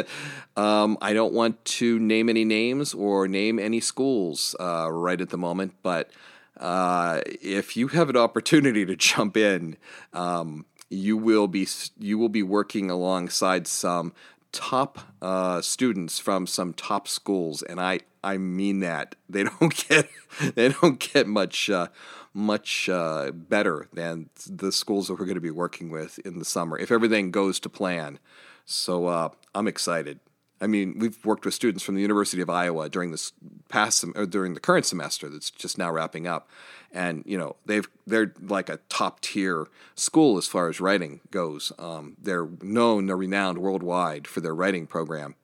[0.56, 5.28] um, I don't want to name any names or name any schools uh, right at
[5.28, 6.10] the moment, but
[6.56, 9.76] uh, if you have an opportunity to jump in,
[10.14, 14.14] um, you will be you will be working alongside some
[14.52, 20.08] top uh, students from some top schools, and I I mean that they don't get
[20.54, 21.88] they don't get much uh,
[22.34, 26.44] much uh, better than the schools that we're going to be working with in the
[26.44, 28.18] summer if everything goes to plan.
[28.64, 30.20] So uh, I'm excited.
[30.60, 33.32] I mean, we've worked with students from the University of Iowa during this
[33.68, 36.48] past sem- during the current semester that's just now wrapping up,
[36.92, 41.72] and you know they've they're like a top tier school as far as writing goes.
[41.78, 45.36] Um, they're known, they're renowned worldwide for their writing program,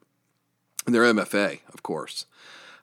[0.86, 2.26] and their MFA, of course.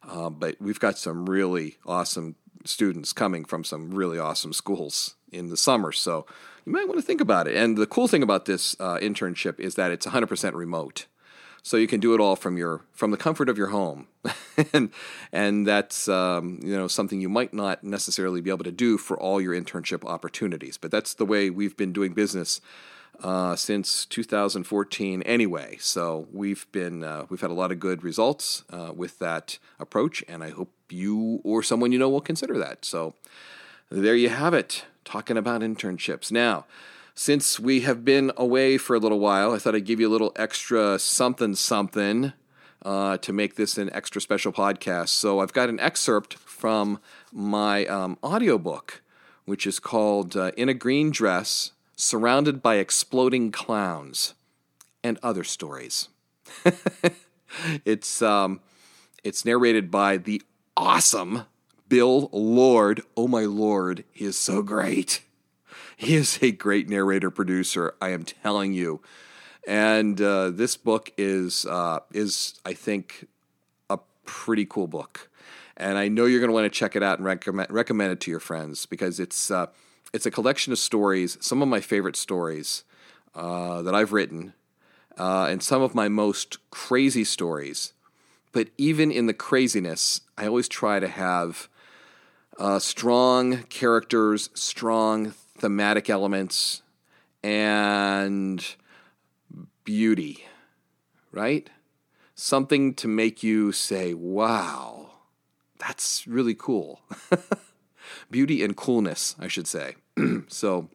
[0.08, 5.50] Uh, but we've got some really awesome students coming from some really awesome schools in
[5.50, 6.26] the summer, so
[6.66, 7.56] you might want to think about it.
[7.56, 11.06] And the cool thing about this uh, internship is that it's 100% remote
[11.64, 14.08] so you can do it all from your from the comfort of your home.
[14.74, 14.92] And
[15.32, 19.18] and that's um, you know something you might not necessarily be able to do for
[19.18, 20.78] all your internship opportunities.
[20.78, 22.62] But that's the way we've been doing business
[23.24, 25.78] uh, since 2014 anyway.
[25.80, 30.24] So we've been uh, we've had a lot of good results uh, with that approach
[30.28, 32.86] and i hope you or someone you know will consider that.
[32.86, 33.16] So
[33.90, 36.32] there you have it talking about internships.
[36.32, 36.66] Now
[37.16, 40.12] since we have been away for a little while, I thought I'd give you a
[40.12, 42.34] little extra something something
[42.84, 45.10] uh, to make this an extra special podcast.
[45.10, 47.00] So I've got an excerpt from
[47.32, 49.02] my um, audiobook,
[49.46, 54.34] which is called uh, In a Green Dress Surrounded by Exploding Clowns
[55.04, 56.10] and Other Stories.
[57.86, 58.62] it's, um,
[59.24, 60.42] it's narrated by the
[60.76, 61.44] awesome
[61.88, 63.04] Bill Lord.
[63.16, 65.22] Oh my lord, he is so great.
[66.02, 67.94] He is a great narrator producer.
[68.02, 69.02] I am telling you.
[69.68, 73.28] And uh, this book is uh, is I think
[73.88, 75.30] a pretty cool book,
[75.78, 78.20] and I know you're going to want to check it out and recommend recommend it
[78.22, 79.68] to your friends because it's uh,
[80.12, 82.84] it's a collection of stories, some of my favorite stories
[83.36, 84.54] uh, that I've written,
[85.20, 87.94] uh, and some of my most crazy stories.
[88.54, 91.70] But even in the craziness, I always try to have
[92.58, 96.82] uh, strong characters, strong thematic elements,
[97.44, 98.76] and
[99.84, 100.44] beauty,
[101.32, 101.70] right?
[102.34, 105.12] Something to make you say, wow,
[105.78, 107.02] that's really cool.
[108.32, 109.98] beauty and coolness, I should say.
[110.48, 110.90] so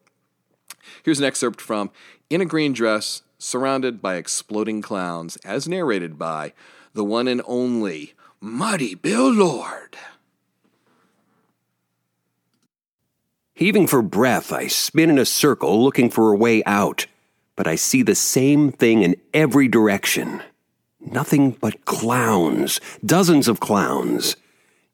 [1.05, 1.93] here's an excerpt from
[2.29, 6.53] In a Green Dress, Surrounded by Exploding Clowns, as narrated by
[6.93, 9.97] the one and only Muddy Bill Lord.
[13.57, 17.07] Heaving for breath, I spin in a circle looking for a way out,
[17.57, 20.43] but I see the same thing in every direction.
[21.01, 24.37] Nothing but clowns, dozens of clowns.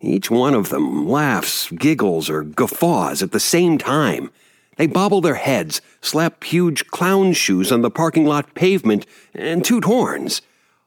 [0.00, 4.30] Each one of them laughs, giggles, or guffaws at the same time.
[4.76, 9.86] They bobble their heads, slap huge clown shoes on the parking lot pavement, and toot
[9.86, 10.40] horns.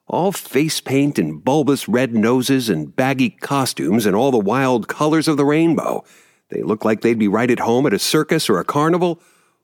[0.07, 5.27] All face paint and bulbous red noses and baggy costumes and all the wild colors
[5.27, 6.05] of the rainbow.
[6.49, 9.19] They look like they'd be right at home at a circus or a carnival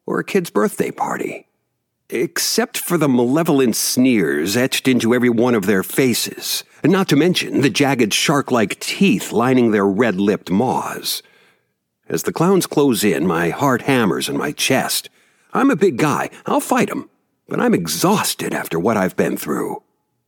[0.05, 1.47] or a kid's birthday party
[2.11, 7.15] except for the malevolent sneers etched into every one of their faces, and not to
[7.15, 11.23] mention the jagged shark like teeth lining their red lipped maws.
[12.09, 15.09] As the clowns close in, my heart hammers in my chest.
[15.53, 17.09] I'm a big guy, I'll fight 'em,
[17.47, 19.81] but I'm exhausted after what I've been through.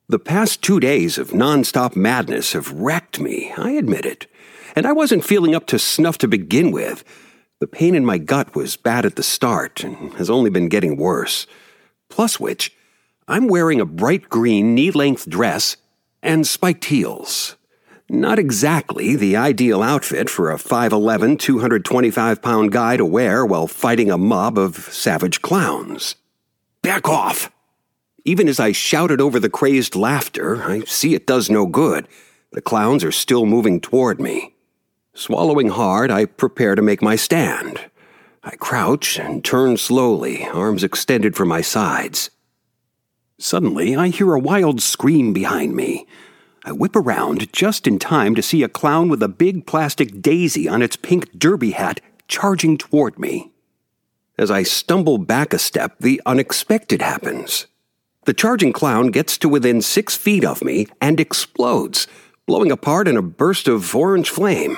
[0.08, 4.28] The past two days of nonstop madness have wrecked me, I admit it,
[4.74, 7.04] and I wasn't feeling up to snuff to begin with.
[7.60, 10.98] The pain in my gut was bad at the start and has only been getting
[10.98, 11.48] worse.
[12.10, 12.76] Plus which,
[13.28, 15.78] I'm wearing a bright green knee length dress
[16.22, 17.56] and spiked heels.
[18.10, 24.12] Not exactly the ideal outfit for a 5'11, 225 pound guy to wear while fighting
[24.12, 26.16] a mob of savage clowns.
[26.82, 27.50] Back off!
[28.26, 32.08] Even as I shouted over the crazed laughter, I see it does no good.
[32.52, 34.53] The clowns are still moving toward me.
[35.16, 37.80] Swallowing hard, I prepare to make my stand.
[38.44, 42.32] I crouch and turn slowly, arms extended from my sides.
[43.38, 46.08] Suddenly, I hear a wild scream behind me.
[46.66, 50.68] I whip around just in time to see a clown with a big plastic daisy
[50.68, 53.52] on its pink derby hat charging toward me.
[54.38, 57.68] As I stumble back a step, the unexpected happens.
[58.26, 62.08] The charging clown gets to within six feet of me and explodes,
[62.48, 64.78] blowing apart in a burst of orange flame.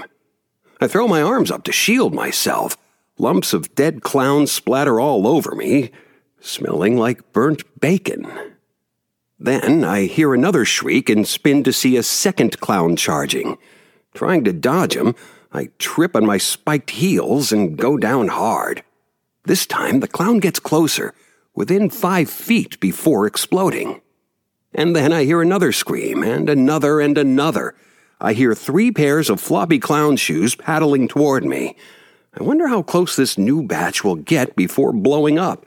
[0.86, 2.78] I throw my arms up to shield myself
[3.17, 5.89] Lumps of dead clowns splatter all over me,
[6.41, 8.28] smelling like burnt bacon.
[9.39, 13.58] Then I hear another shriek and spin to see a second clown charging.
[14.13, 15.15] Trying to dodge him,
[15.52, 18.84] I trip on my spiked heels and go down hard.
[19.45, 21.13] This time the clown gets closer,
[21.54, 24.02] within five feet before exploding.
[24.74, 27.76] And then I hear another scream, and another and another.
[28.19, 31.75] I hear three pairs of floppy clown shoes paddling toward me.
[32.38, 35.65] I wonder how close this new batch will get before blowing up.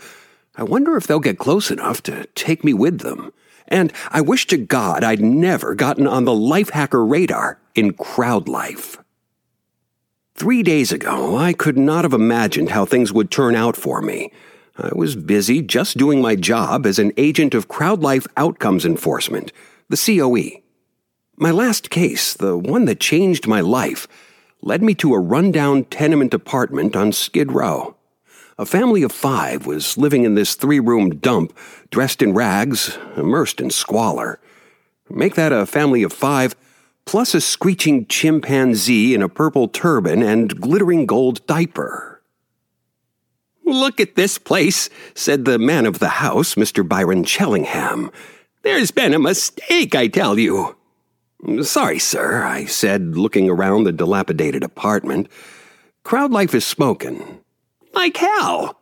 [0.57, 3.33] I wonder if they'll get close enough to take me with them.
[3.69, 8.49] And I wish to God I'd never gotten on the life hacker radar in crowd
[8.49, 8.99] life.
[10.35, 14.33] Three days ago, I could not have imagined how things would turn out for me.
[14.77, 19.53] I was busy just doing my job as an agent of Crowd Life Outcomes Enforcement,
[19.89, 20.63] the COE.
[21.41, 24.09] My last case, the one that changed my life,
[24.61, 27.95] led me to a rundown tenement apartment on Skid Row.
[28.59, 31.57] A family of five was living in this three room dump,
[31.93, 34.41] dressed in rags, immersed in squalor.
[35.09, 36.57] Make that a family of five,
[37.05, 42.21] plus a screeching chimpanzee in a purple turban and glittering gold diaper.
[43.65, 46.87] Look at this place, said the man of the house, Mr.
[46.87, 48.11] Byron Chellingham.
[48.63, 50.78] There's been a mistake, I tell you.
[51.63, 55.29] Sorry, sir, I said, looking around the dilapidated apartment.
[56.03, 57.41] Crowd life is smoking.
[57.95, 58.81] Like hell!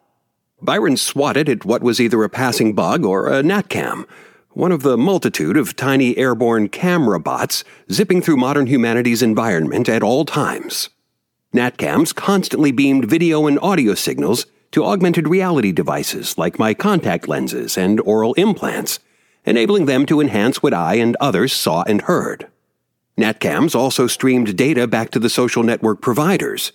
[0.62, 4.06] Byron swatted at what was either a passing bug or a natcam,
[4.50, 10.02] one of the multitude of tiny airborne camera bots zipping through modern humanity's environment at
[10.02, 10.88] all times.
[11.54, 17.76] Natcams constantly beamed video and audio signals to augmented reality devices like my contact lenses
[17.76, 18.98] and oral implants
[19.46, 22.48] enabling them to enhance what I and others saw and heard.
[23.16, 26.72] Natcams also streamed data back to the social network providers.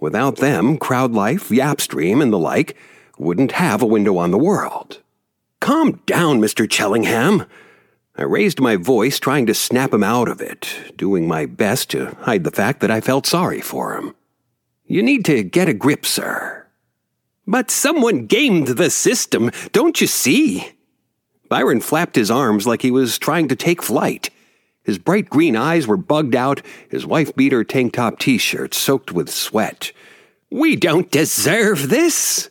[0.00, 2.76] Without them, CrowdLife, Yapstream, and the like
[3.18, 5.00] wouldn't have a window on the world.
[5.60, 6.68] Calm down, Mr.
[6.68, 7.44] Chellingham.
[8.16, 12.16] I raised my voice, trying to snap him out of it, doing my best to
[12.22, 14.14] hide the fact that I felt sorry for him.
[14.86, 16.66] You need to get a grip, sir.
[17.46, 20.71] But someone gamed the system, don't you see?
[21.52, 24.30] Byron flapped his arms like he was trying to take flight.
[24.84, 28.72] His bright green eyes were bugged out, his wife beat her tank top t shirt
[28.72, 29.92] soaked with sweat.
[30.50, 32.48] We don't deserve this!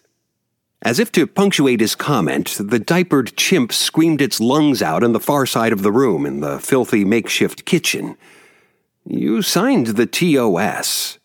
[0.83, 5.19] As if to punctuate his comment, the diapered chimp screamed its lungs out on the
[5.19, 8.15] far side of the room in the filthy makeshift kitchen.
[9.03, 11.17] You signed the TOS.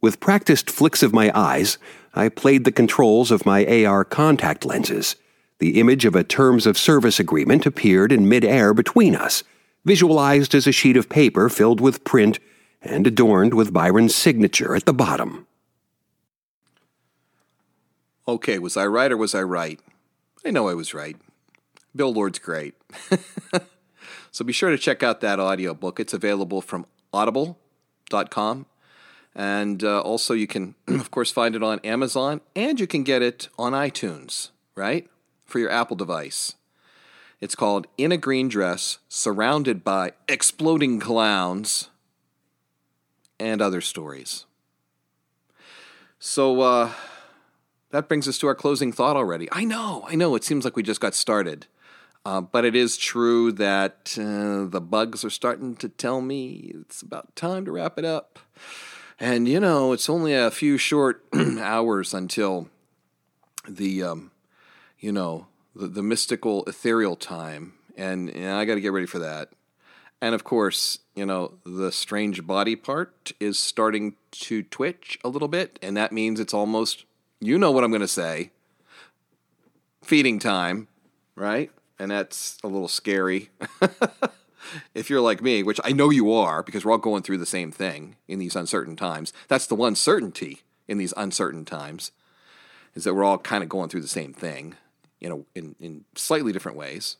[0.00, 1.76] With practiced flicks of my eyes,
[2.14, 5.16] I played the controls of my AR contact lenses.
[5.58, 9.42] The image of a terms of service agreement appeared in midair between us,
[9.84, 12.38] visualized as a sheet of paper filled with print
[12.82, 15.46] and adorned with Byron's signature at the bottom.
[18.26, 19.80] Okay, was I right or was I right?
[20.44, 21.16] I know I was right.
[21.94, 22.74] Bill Lord's great.
[24.30, 26.00] so be sure to check out that audiobook.
[26.00, 28.66] It's available from audible.com.
[29.34, 33.22] And uh, also, you can, of course, find it on Amazon and you can get
[33.22, 35.08] it on iTunes, right?
[35.54, 36.56] For your Apple device.
[37.40, 41.90] It's called In a Green Dress, Surrounded by Exploding Clowns
[43.38, 44.46] and Other Stories.
[46.18, 46.92] So, uh,
[47.90, 49.46] that brings us to our closing thought already.
[49.52, 51.68] I know, I know, it seems like we just got started.
[52.26, 57.00] Uh, but it is true that uh, the bugs are starting to tell me it's
[57.00, 58.40] about time to wrap it up.
[59.20, 62.68] And, you know, it's only a few short hours until
[63.68, 64.32] the, um,
[65.04, 65.46] you know,
[65.76, 67.74] the, the mystical, ethereal time.
[67.94, 69.50] And, and I got to get ready for that.
[70.22, 75.46] And of course, you know, the strange body part is starting to twitch a little
[75.46, 75.78] bit.
[75.82, 77.04] And that means it's almost
[77.38, 78.50] you know what I'm going to say.
[80.02, 80.88] Feeding time,
[81.36, 81.70] right?
[81.98, 83.50] And that's a little scary.
[84.94, 87.44] if you're like me, which I know you are, because we're all going through the
[87.44, 89.34] same thing in these uncertain times.
[89.48, 92.10] That's the one certainty in these uncertain times,
[92.94, 94.76] is that we're all kind of going through the same thing,
[95.24, 97.16] in, in slightly different ways.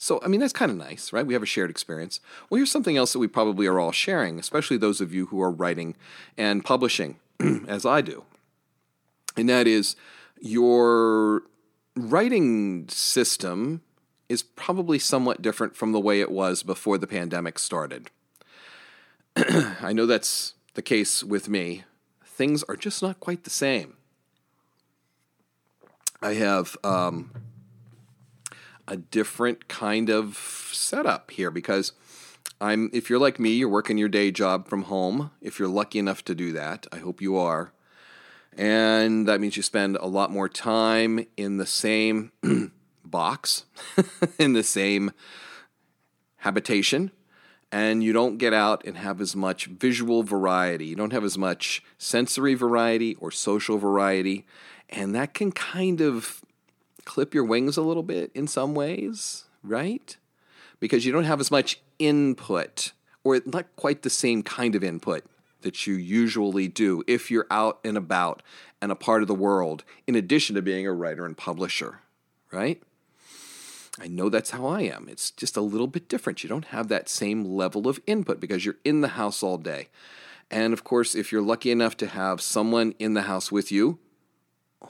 [0.00, 1.26] So, I mean, that's kind of nice, right?
[1.26, 2.20] We have a shared experience.
[2.48, 5.40] Well, here's something else that we probably are all sharing, especially those of you who
[5.42, 5.96] are writing
[6.36, 7.16] and publishing,
[7.66, 8.24] as I do
[9.38, 9.96] and that is
[10.40, 11.42] your
[11.96, 13.82] writing system
[14.28, 18.10] is probably somewhat different from the way it was before the pandemic started.
[19.36, 21.84] I know that's the case with me.
[22.24, 23.97] Things are just not quite the same.
[26.20, 27.30] I have um,
[28.88, 30.36] a different kind of
[30.72, 31.92] setup here because
[32.60, 35.30] I'm if you're like me, you're working your day job from home.
[35.40, 37.72] If you're lucky enough to do that, I hope you are.
[38.56, 42.32] And that means you spend a lot more time in the same
[43.04, 43.66] box,
[44.38, 45.12] in the same
[46.38, 47.12] habitation,
[47.70, 50.86] and you don't get out and have as much visual variety.
[50.86, 54.44] You don't have as much sensory variety or social variety.
[54.88, 56.42] And that can kind of
[57.04, 60.16] clip your wings a little bit in some ways, right?
[60.80, 62.92] Because you don't have as much input,
[63.24, 65.24] or not quite the same kind of input
[65.62, 68.42] that you usually do if you're out and about
[68.80, 72.00] and a part of the world, in addition to being a writer and publisher,
[72.52, 72.80] right?
[74.00, 75.08] I know that's how I am.
[75.10, 76.42] It's just a little bit different.
[76.44, 79.88] You don't have that same level of input because you're in the house all day.
[80.50, 83.98] And of course, if you're lucky enough to have someone in the house with you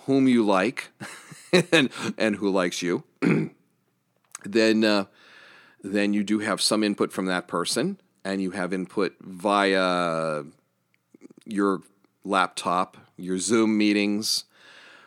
[0.07, 0.91] whom you like
[1.73, 3.05] and, and who likes you,
[4.45, 5.05] then, uh,
[5.83, 10.43] then you do have some input from that person and you have input via
[11.45, 11.83] your
[12.25, 14.45] laptop, your Zoom meetings,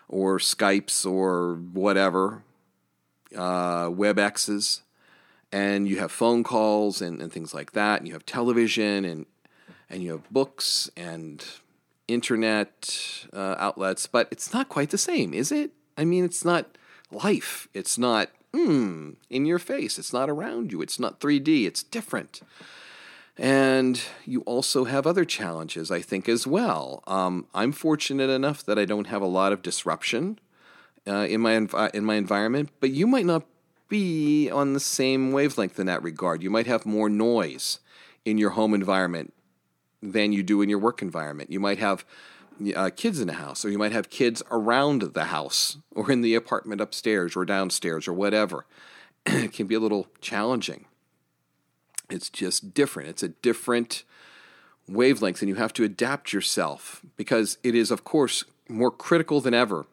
[0.09, 2.43] or Skypes, or whatever,
[3.35, 4.81] uh, WebExes,
[5.51, 9.25] and you have phone calls and, and things like that, and you have television, and
[9.89, 11.45] and you have books and
[12.13, 15.71] internet uh, outlets, but it's not quite the same, is it?
[15.97, 16.77] I mean, it's not
[17.11, 17.67] life.
[17.73, 19.99] It's not mm, in your face.
[19.99, 20.81] It's not around you.
[20.81, 21.65] It's not 3D.
[21.65, 22.41] It's different.
[23.37, 27.03] And you also have other challenges, I think, as well.
[27.07, 30.39] Um, I'm fortunate enough that I don't have a lot of disruption
[31.07, 33.43] uh, in my env- in my environment, but you might not
[33.89, 36.43] be on the same wavelength in that regard.
[36.43, 37.79] You might have more noise
[38.25, 39.33] in your home environment
[40.01, 41.51] than you do in your work environment.
[41.51, 42.05] You might have
[42.75, 46.21] uh, kids in the house, or you might have kids around the house, or in
[46.21, 48.65] the apartment upstairs, or downstairs, or whatever.
[49.25, 50.85] it can be a little challenging.
[52.09, 53.09] It's just different.
[53.09, 54.03] It's a different
[54.87, 59.53] wavelength, and you have to adapt yourself because it is, of course, more critical than
[59.53, 59.85] ever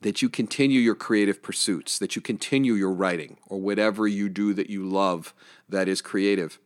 [0.00, 4.54] that you continue your creative pursuits, that you continue your writing or whatever you do
[4.54, 5.34] that you love
[5.68, 6.58] that is creative.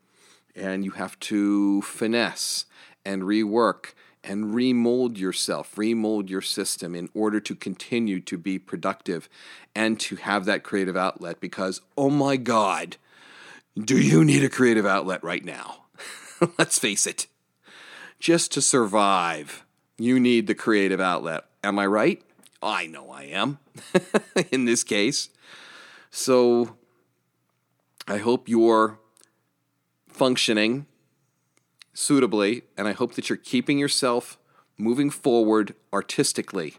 [0.55, 2.67] And you have to finesse
[3.05, 9.29] and rework and remold yourself, remold your system in order to continue to be productive
[9.75, 12.97] and to have that creative outlet because, oh my God,
[13.79, 15.85] do you need a creative outlet right now?
[16.59, 17.27] Let's face it.
[18.19, 19.65] Just to survive,
[19.99, 21.45] you need the creative outlet.
[21.63, 22.23] Am I right?
[22.63, 23.59] I know I am
[24.51, 25.29] in this case.
[26.11, 26.77] So
[28.09, 28.99] I hope you're
[30.15, 30.87] functioning
[31.93, 34.39] suitably, and I hope that you're keeping yourself
[34.77, 36.75] moving forward artistically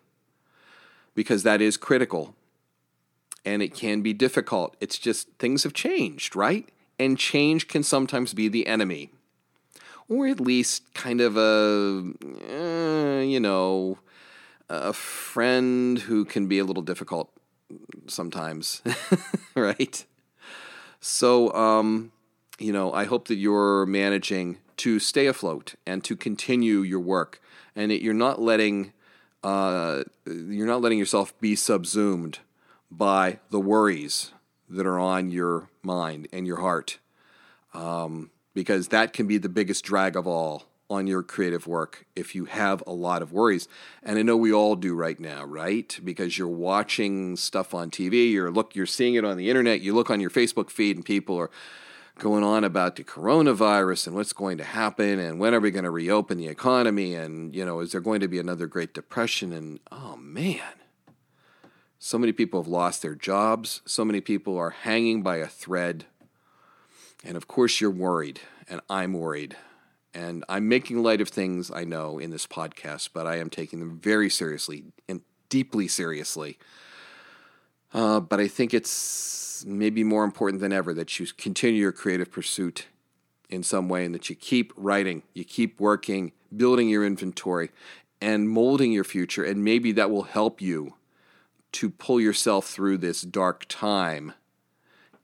[1.14, 2.36] because that is critical
[3.46, 4.76] and it can be difficult.
[4.82, 6.68] It's just things have changed, right?
[6.98, 9.12] And change can sometimes be the enemy,
[10.10, 12.14] or at least kind of a,
[12.50, 14.00] uh, you know,
[14.70, 17.32] a friend who can be a little difficult
[18.08, 18.82] sometimes,
[19.56, 20.06] right?
[21.00, 22.12] So, um,
[22.60, 27.42] you know, I hope that you're managing to stay afloat and to continue your work,
[27.76, 28.94] and that you're not letting
[29.44, 32.40] uh, you're not letting yourself be subsumed
[32.90, 34.32] by the worries
[34.68, 36.98] that are on your mind and your heart,
[37.74, 42.36] um, because that can be the biggest drag of all on your creative work if
[42.36, 43.68] you have a lot of worries.
[44.04, 45.98] And I know we all do right now, right?
[46.04, 49.94] Because you're watching stuff on TV, you're look you're seeing it on the internet, you
[49.94, 51.52] look on your Facebook feed and people are
[52.18, 55.84] going on about the coronavirus and what's going to happen and when are we going
[55.84, 59.52] to reopen the economy and you know is there going to be another great depression?
[59.52, 60.62] And oh man.
[62.00, 63.82] So many people have lost their jobs.
[63.86, 66.06] So many people are hanging by a thread.
[67.24, 68.40] And of course you're worried
[68.70, 69.56] and i'm worried.
[70.14, 73.80] And i'm making light of things i know in this podcast but i am taking
[73.80, 76.58] them very seriously and deeply seriously
[77.96, 82.32] uh, but i think it's maybe more important than ever that you continue your creative
[82.32, 82.86] pursuit
[83.50, 87.72] in some way and that you keep writing, you keep working, building your inventory,
[88.22, 89.44] and molding your future.
[89.44, 90.96] And maybe that will help you
[91.74, 94.34] to pull yourself through this dark time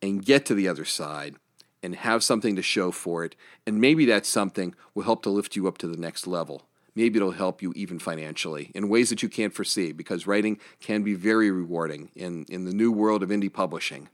[0.01, 1.35] and get to the other side
[1.83, 3.35] and have something to show for it.
[3.65, 6.67] And maybe that something will help to lift you up to the next level.
[6.95, 11.03] Maybe it'll help you even financially in ways that you can't foresee because writing can
[11.03, 14.09] be very rewarding in, in the new world of indie publishing.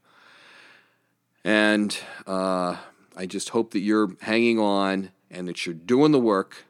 [1.43, 1.97] And
[2.27, 2.77] uh,
[3.15, 6.65] I just hope that you're hanging on and that you're doing the work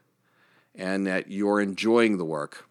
[0.74, 2.68] and that you're enjoying the work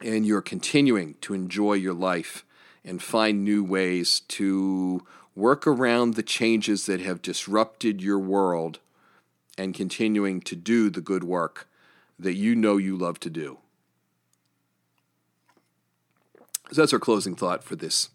[0.00, 2.44] and you're continuing to enjoy your life
[2.84, 8.78] and find new ways to work around the changes that have disrupted your world
[9.56, 11.68] and continuing to do the good work
[12.20, 13.58] that you know you love to do.
[16.72, 18.10] So that's our closing thought for this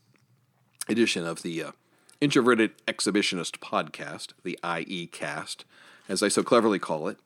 [0.87, 1.71] edition of the uh,
[2.21, 5.65] Introverted Exhibitionist Podcast, the IE Cast,
[6.07, 7.17] as I so cleverly call it.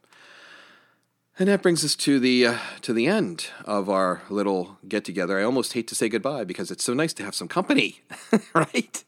[1.37, 5.39] And that brings us to the uh, to the end of our little get together.
[5.39, 8.01] I almost hate to say goodbye because it's so nice to have some company,
[8.53, 9.03] right?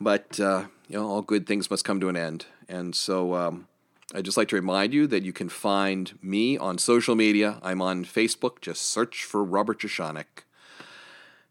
[0.00, 3.66] But uh, you know, all good things must come to an end, and so um,
[4.14, 7.58] I'd just like to remind you that you can find me on social media.
[7.62, 8.60] I'm on Facebook.
[8.60, 10.44] Just search for Robert Jeschonek.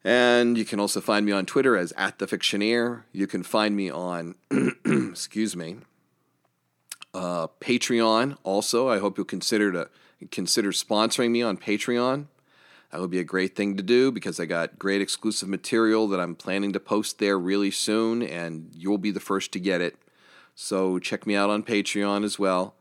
[0.01, 3.03] And you can also find me on Twitter as at the Fictioneer.
[3.11, 4.36] You can find me on,
[4.86, 5.78] excuse me,
[7.14, 8.38] uh, Patreon.
[8.43, 9.89] Also, I hope you'll consider to
[10.32, 12.28] consider sponsoring me on Patreon.
[12.91, 16.20] That would be a great thing to do because I got great exclusive material that
[16.20, 19.97] I'm planning to post there really soon, and you'll be the first to get it.
[20.56, 22.76] So check me out on Patreon as well,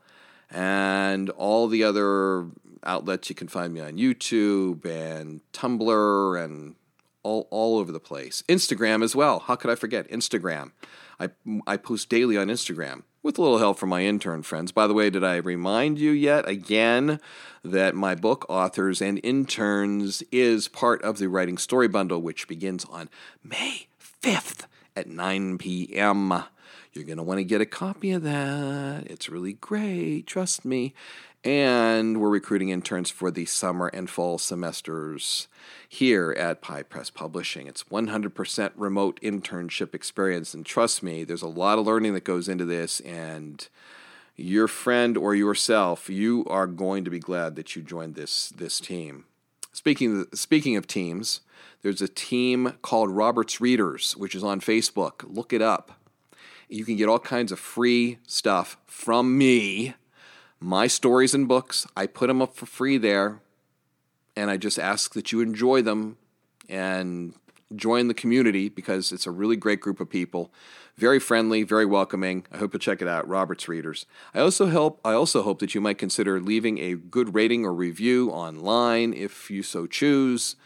[0.51, 2.47] and all the other
[2.85, 6.75] outlets you can find me on YouTube and Tumblr and
[7.23, 8.43] all, all over the place.
[8.49, 9.41] Instagram as well.
[9.41, 10.09] How could I forget?
[10.11, 10.73] Instagram.
[11.21, 11.31] I,
[11.67, 14.73] I post daily on Instagram with a little help from my intern friends.
[14.73, 17.21] By the way, did I remind you yet again
[17.65, 22.85] that my book, Authors and Interns, is part of the Writing Story Bundle, which begins
[22.87, 23.09] on
[23.45, 23.87] May
[24.23, 24.67] 5th
[24.97, 26.45] at 9 p.m.
[26.93, 29.05] You're going to want to get a copy of that.
[29.07, 30.93] It's really great, trust me.
[31.43, 35.49] And we're recruiting interns for the summer and fall semesters
[35.89, 37.67] here at Pie Press Publishing.
[37.67, 40.53] It's 100% remote internship experience.
[40.53, 43.01] And trust me, there's a lot of learning that goes into this.
[43.01, 43.67] And
[44.37, 48.79] your friend or yourself, you are going to be glad that you joined this, this
[48.79, 49.25] team.
[49.73, 51.41] Speaking, speaking of teams,
[51.81, 55.25] there's a team called Robert's Readers, which is on Facebook.
[55.27, 55.99] Look it up.
[56.73, 59.93] You can get all kinds of free stuff from me,
[60.59, 61.87] my stories and books.
[61.95, 63.41] I put them up for free there,
[64.35, 66.17] and I just ask that you enjoy them
[66.71, 67.35] and
[67.77, 70.51] join the community because it's a really great group of people.
[70.97, 72.47] Very friendly, very welcoming.
[72.51, 74.07] I hope you'll check it out, Robert's Readers.
[74.33, 77.75] I also hope I also hope that you might consider leaving a good rating or
[77.75, 80.57] review online if you so choose.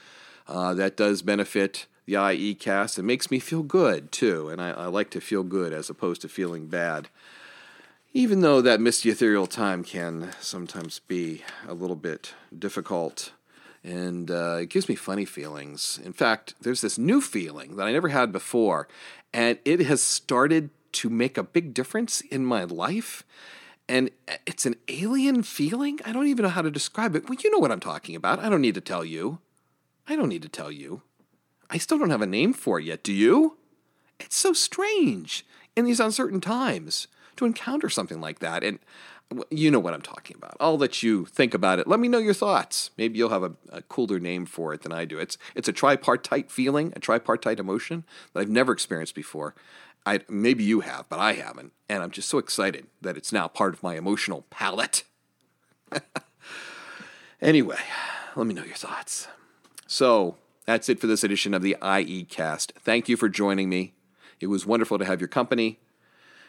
[0.46, 2.98] Uh, that does benefit the IE cast.
[2.98, 6.22] It makes me feel good too, and I, I like to feel good as opposed
[6.22, 7.08] to feeling bad.
[8.12, 13.32] Even though that misty ethereal time can sometimes be a little bit difficult
[13.86, 16.00] and uh, it gives me funny feelings.
[16.04, 18.88] In fact, there's this new feeling that I never had before,
[19.32, 23.22] and it has started to make a big difference in my life.
[23.88, 24.10] And
[24.44, 26.00] it's an alien feeling.
[26.04, 27.28] I don't even know how to describe it.
[27.28, 28.40] Well, you know what I'm talking about.
[28.40, 29.38] I don't need to tell you.
[30.08, 31.02] I don't need to tell you.
[31.70, 33.02] I still don't have a name for it yet.
[33.02, 33.56] Do you?
[34.20, 35.44] It's so strange
[35.74, 38.64] in these uncertain times to encounter something like that.
[38.64, 38.78] And
[39.50, 40.56] you know what I'm talking about.
[40.60, 41.86] I'll let you think about it.
[41.86, 42.90] Let me know your thoughts.
[42.96, 45.18] Maybe you'll have a, a, cooler name for it than I do.
[45.18, 49.54] It's it's a tripartite feeling, a tripartite emotion that I've never experienced before.
[50.04, 53.48] I maybe you have, but I haven't, and I'm just so excited that it's now
[53.48, 55.02] part of my emotional palette.
[57.42, 57.80] anyway,
[58.36, 59.26] let me know your thoughts.
[59.88, 60.36] So
[60.66, 62.72] that's it for this edition of the IE Cast.
[62.78, 63.94] Thank you for joining me.
[64.40, 65.80] It was wonderful to have your company,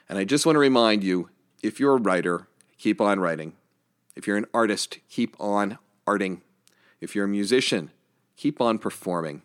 [0.09, 1.30] and I just want to remind you,
[1.63, 2.47] if you're a writer
[2.78, 3.53] keep on writing.
[4.15, 6.41] If you're an artist, keep on arting.
[7.01, 7.91] If you're a musician,
[8.36, 9.41] keep on performing.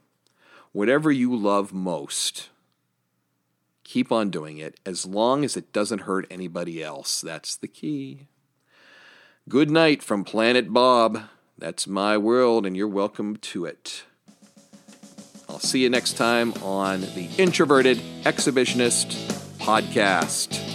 [0.73, 2.49] Whatever you love most,
[3.85, 7.20] keep on doing it as long as it doesn't hurt anybody else.
[7.20, 8.29] That's the key.
[9.49, 11.25] Good night from Planet Bob.
[11.59, 14.05] That's my world, and you're welcome to it.
[15.53, 19.12] I'll see you next time on the Introverted Exhibitionist
[19.59, 20.72] Podcast.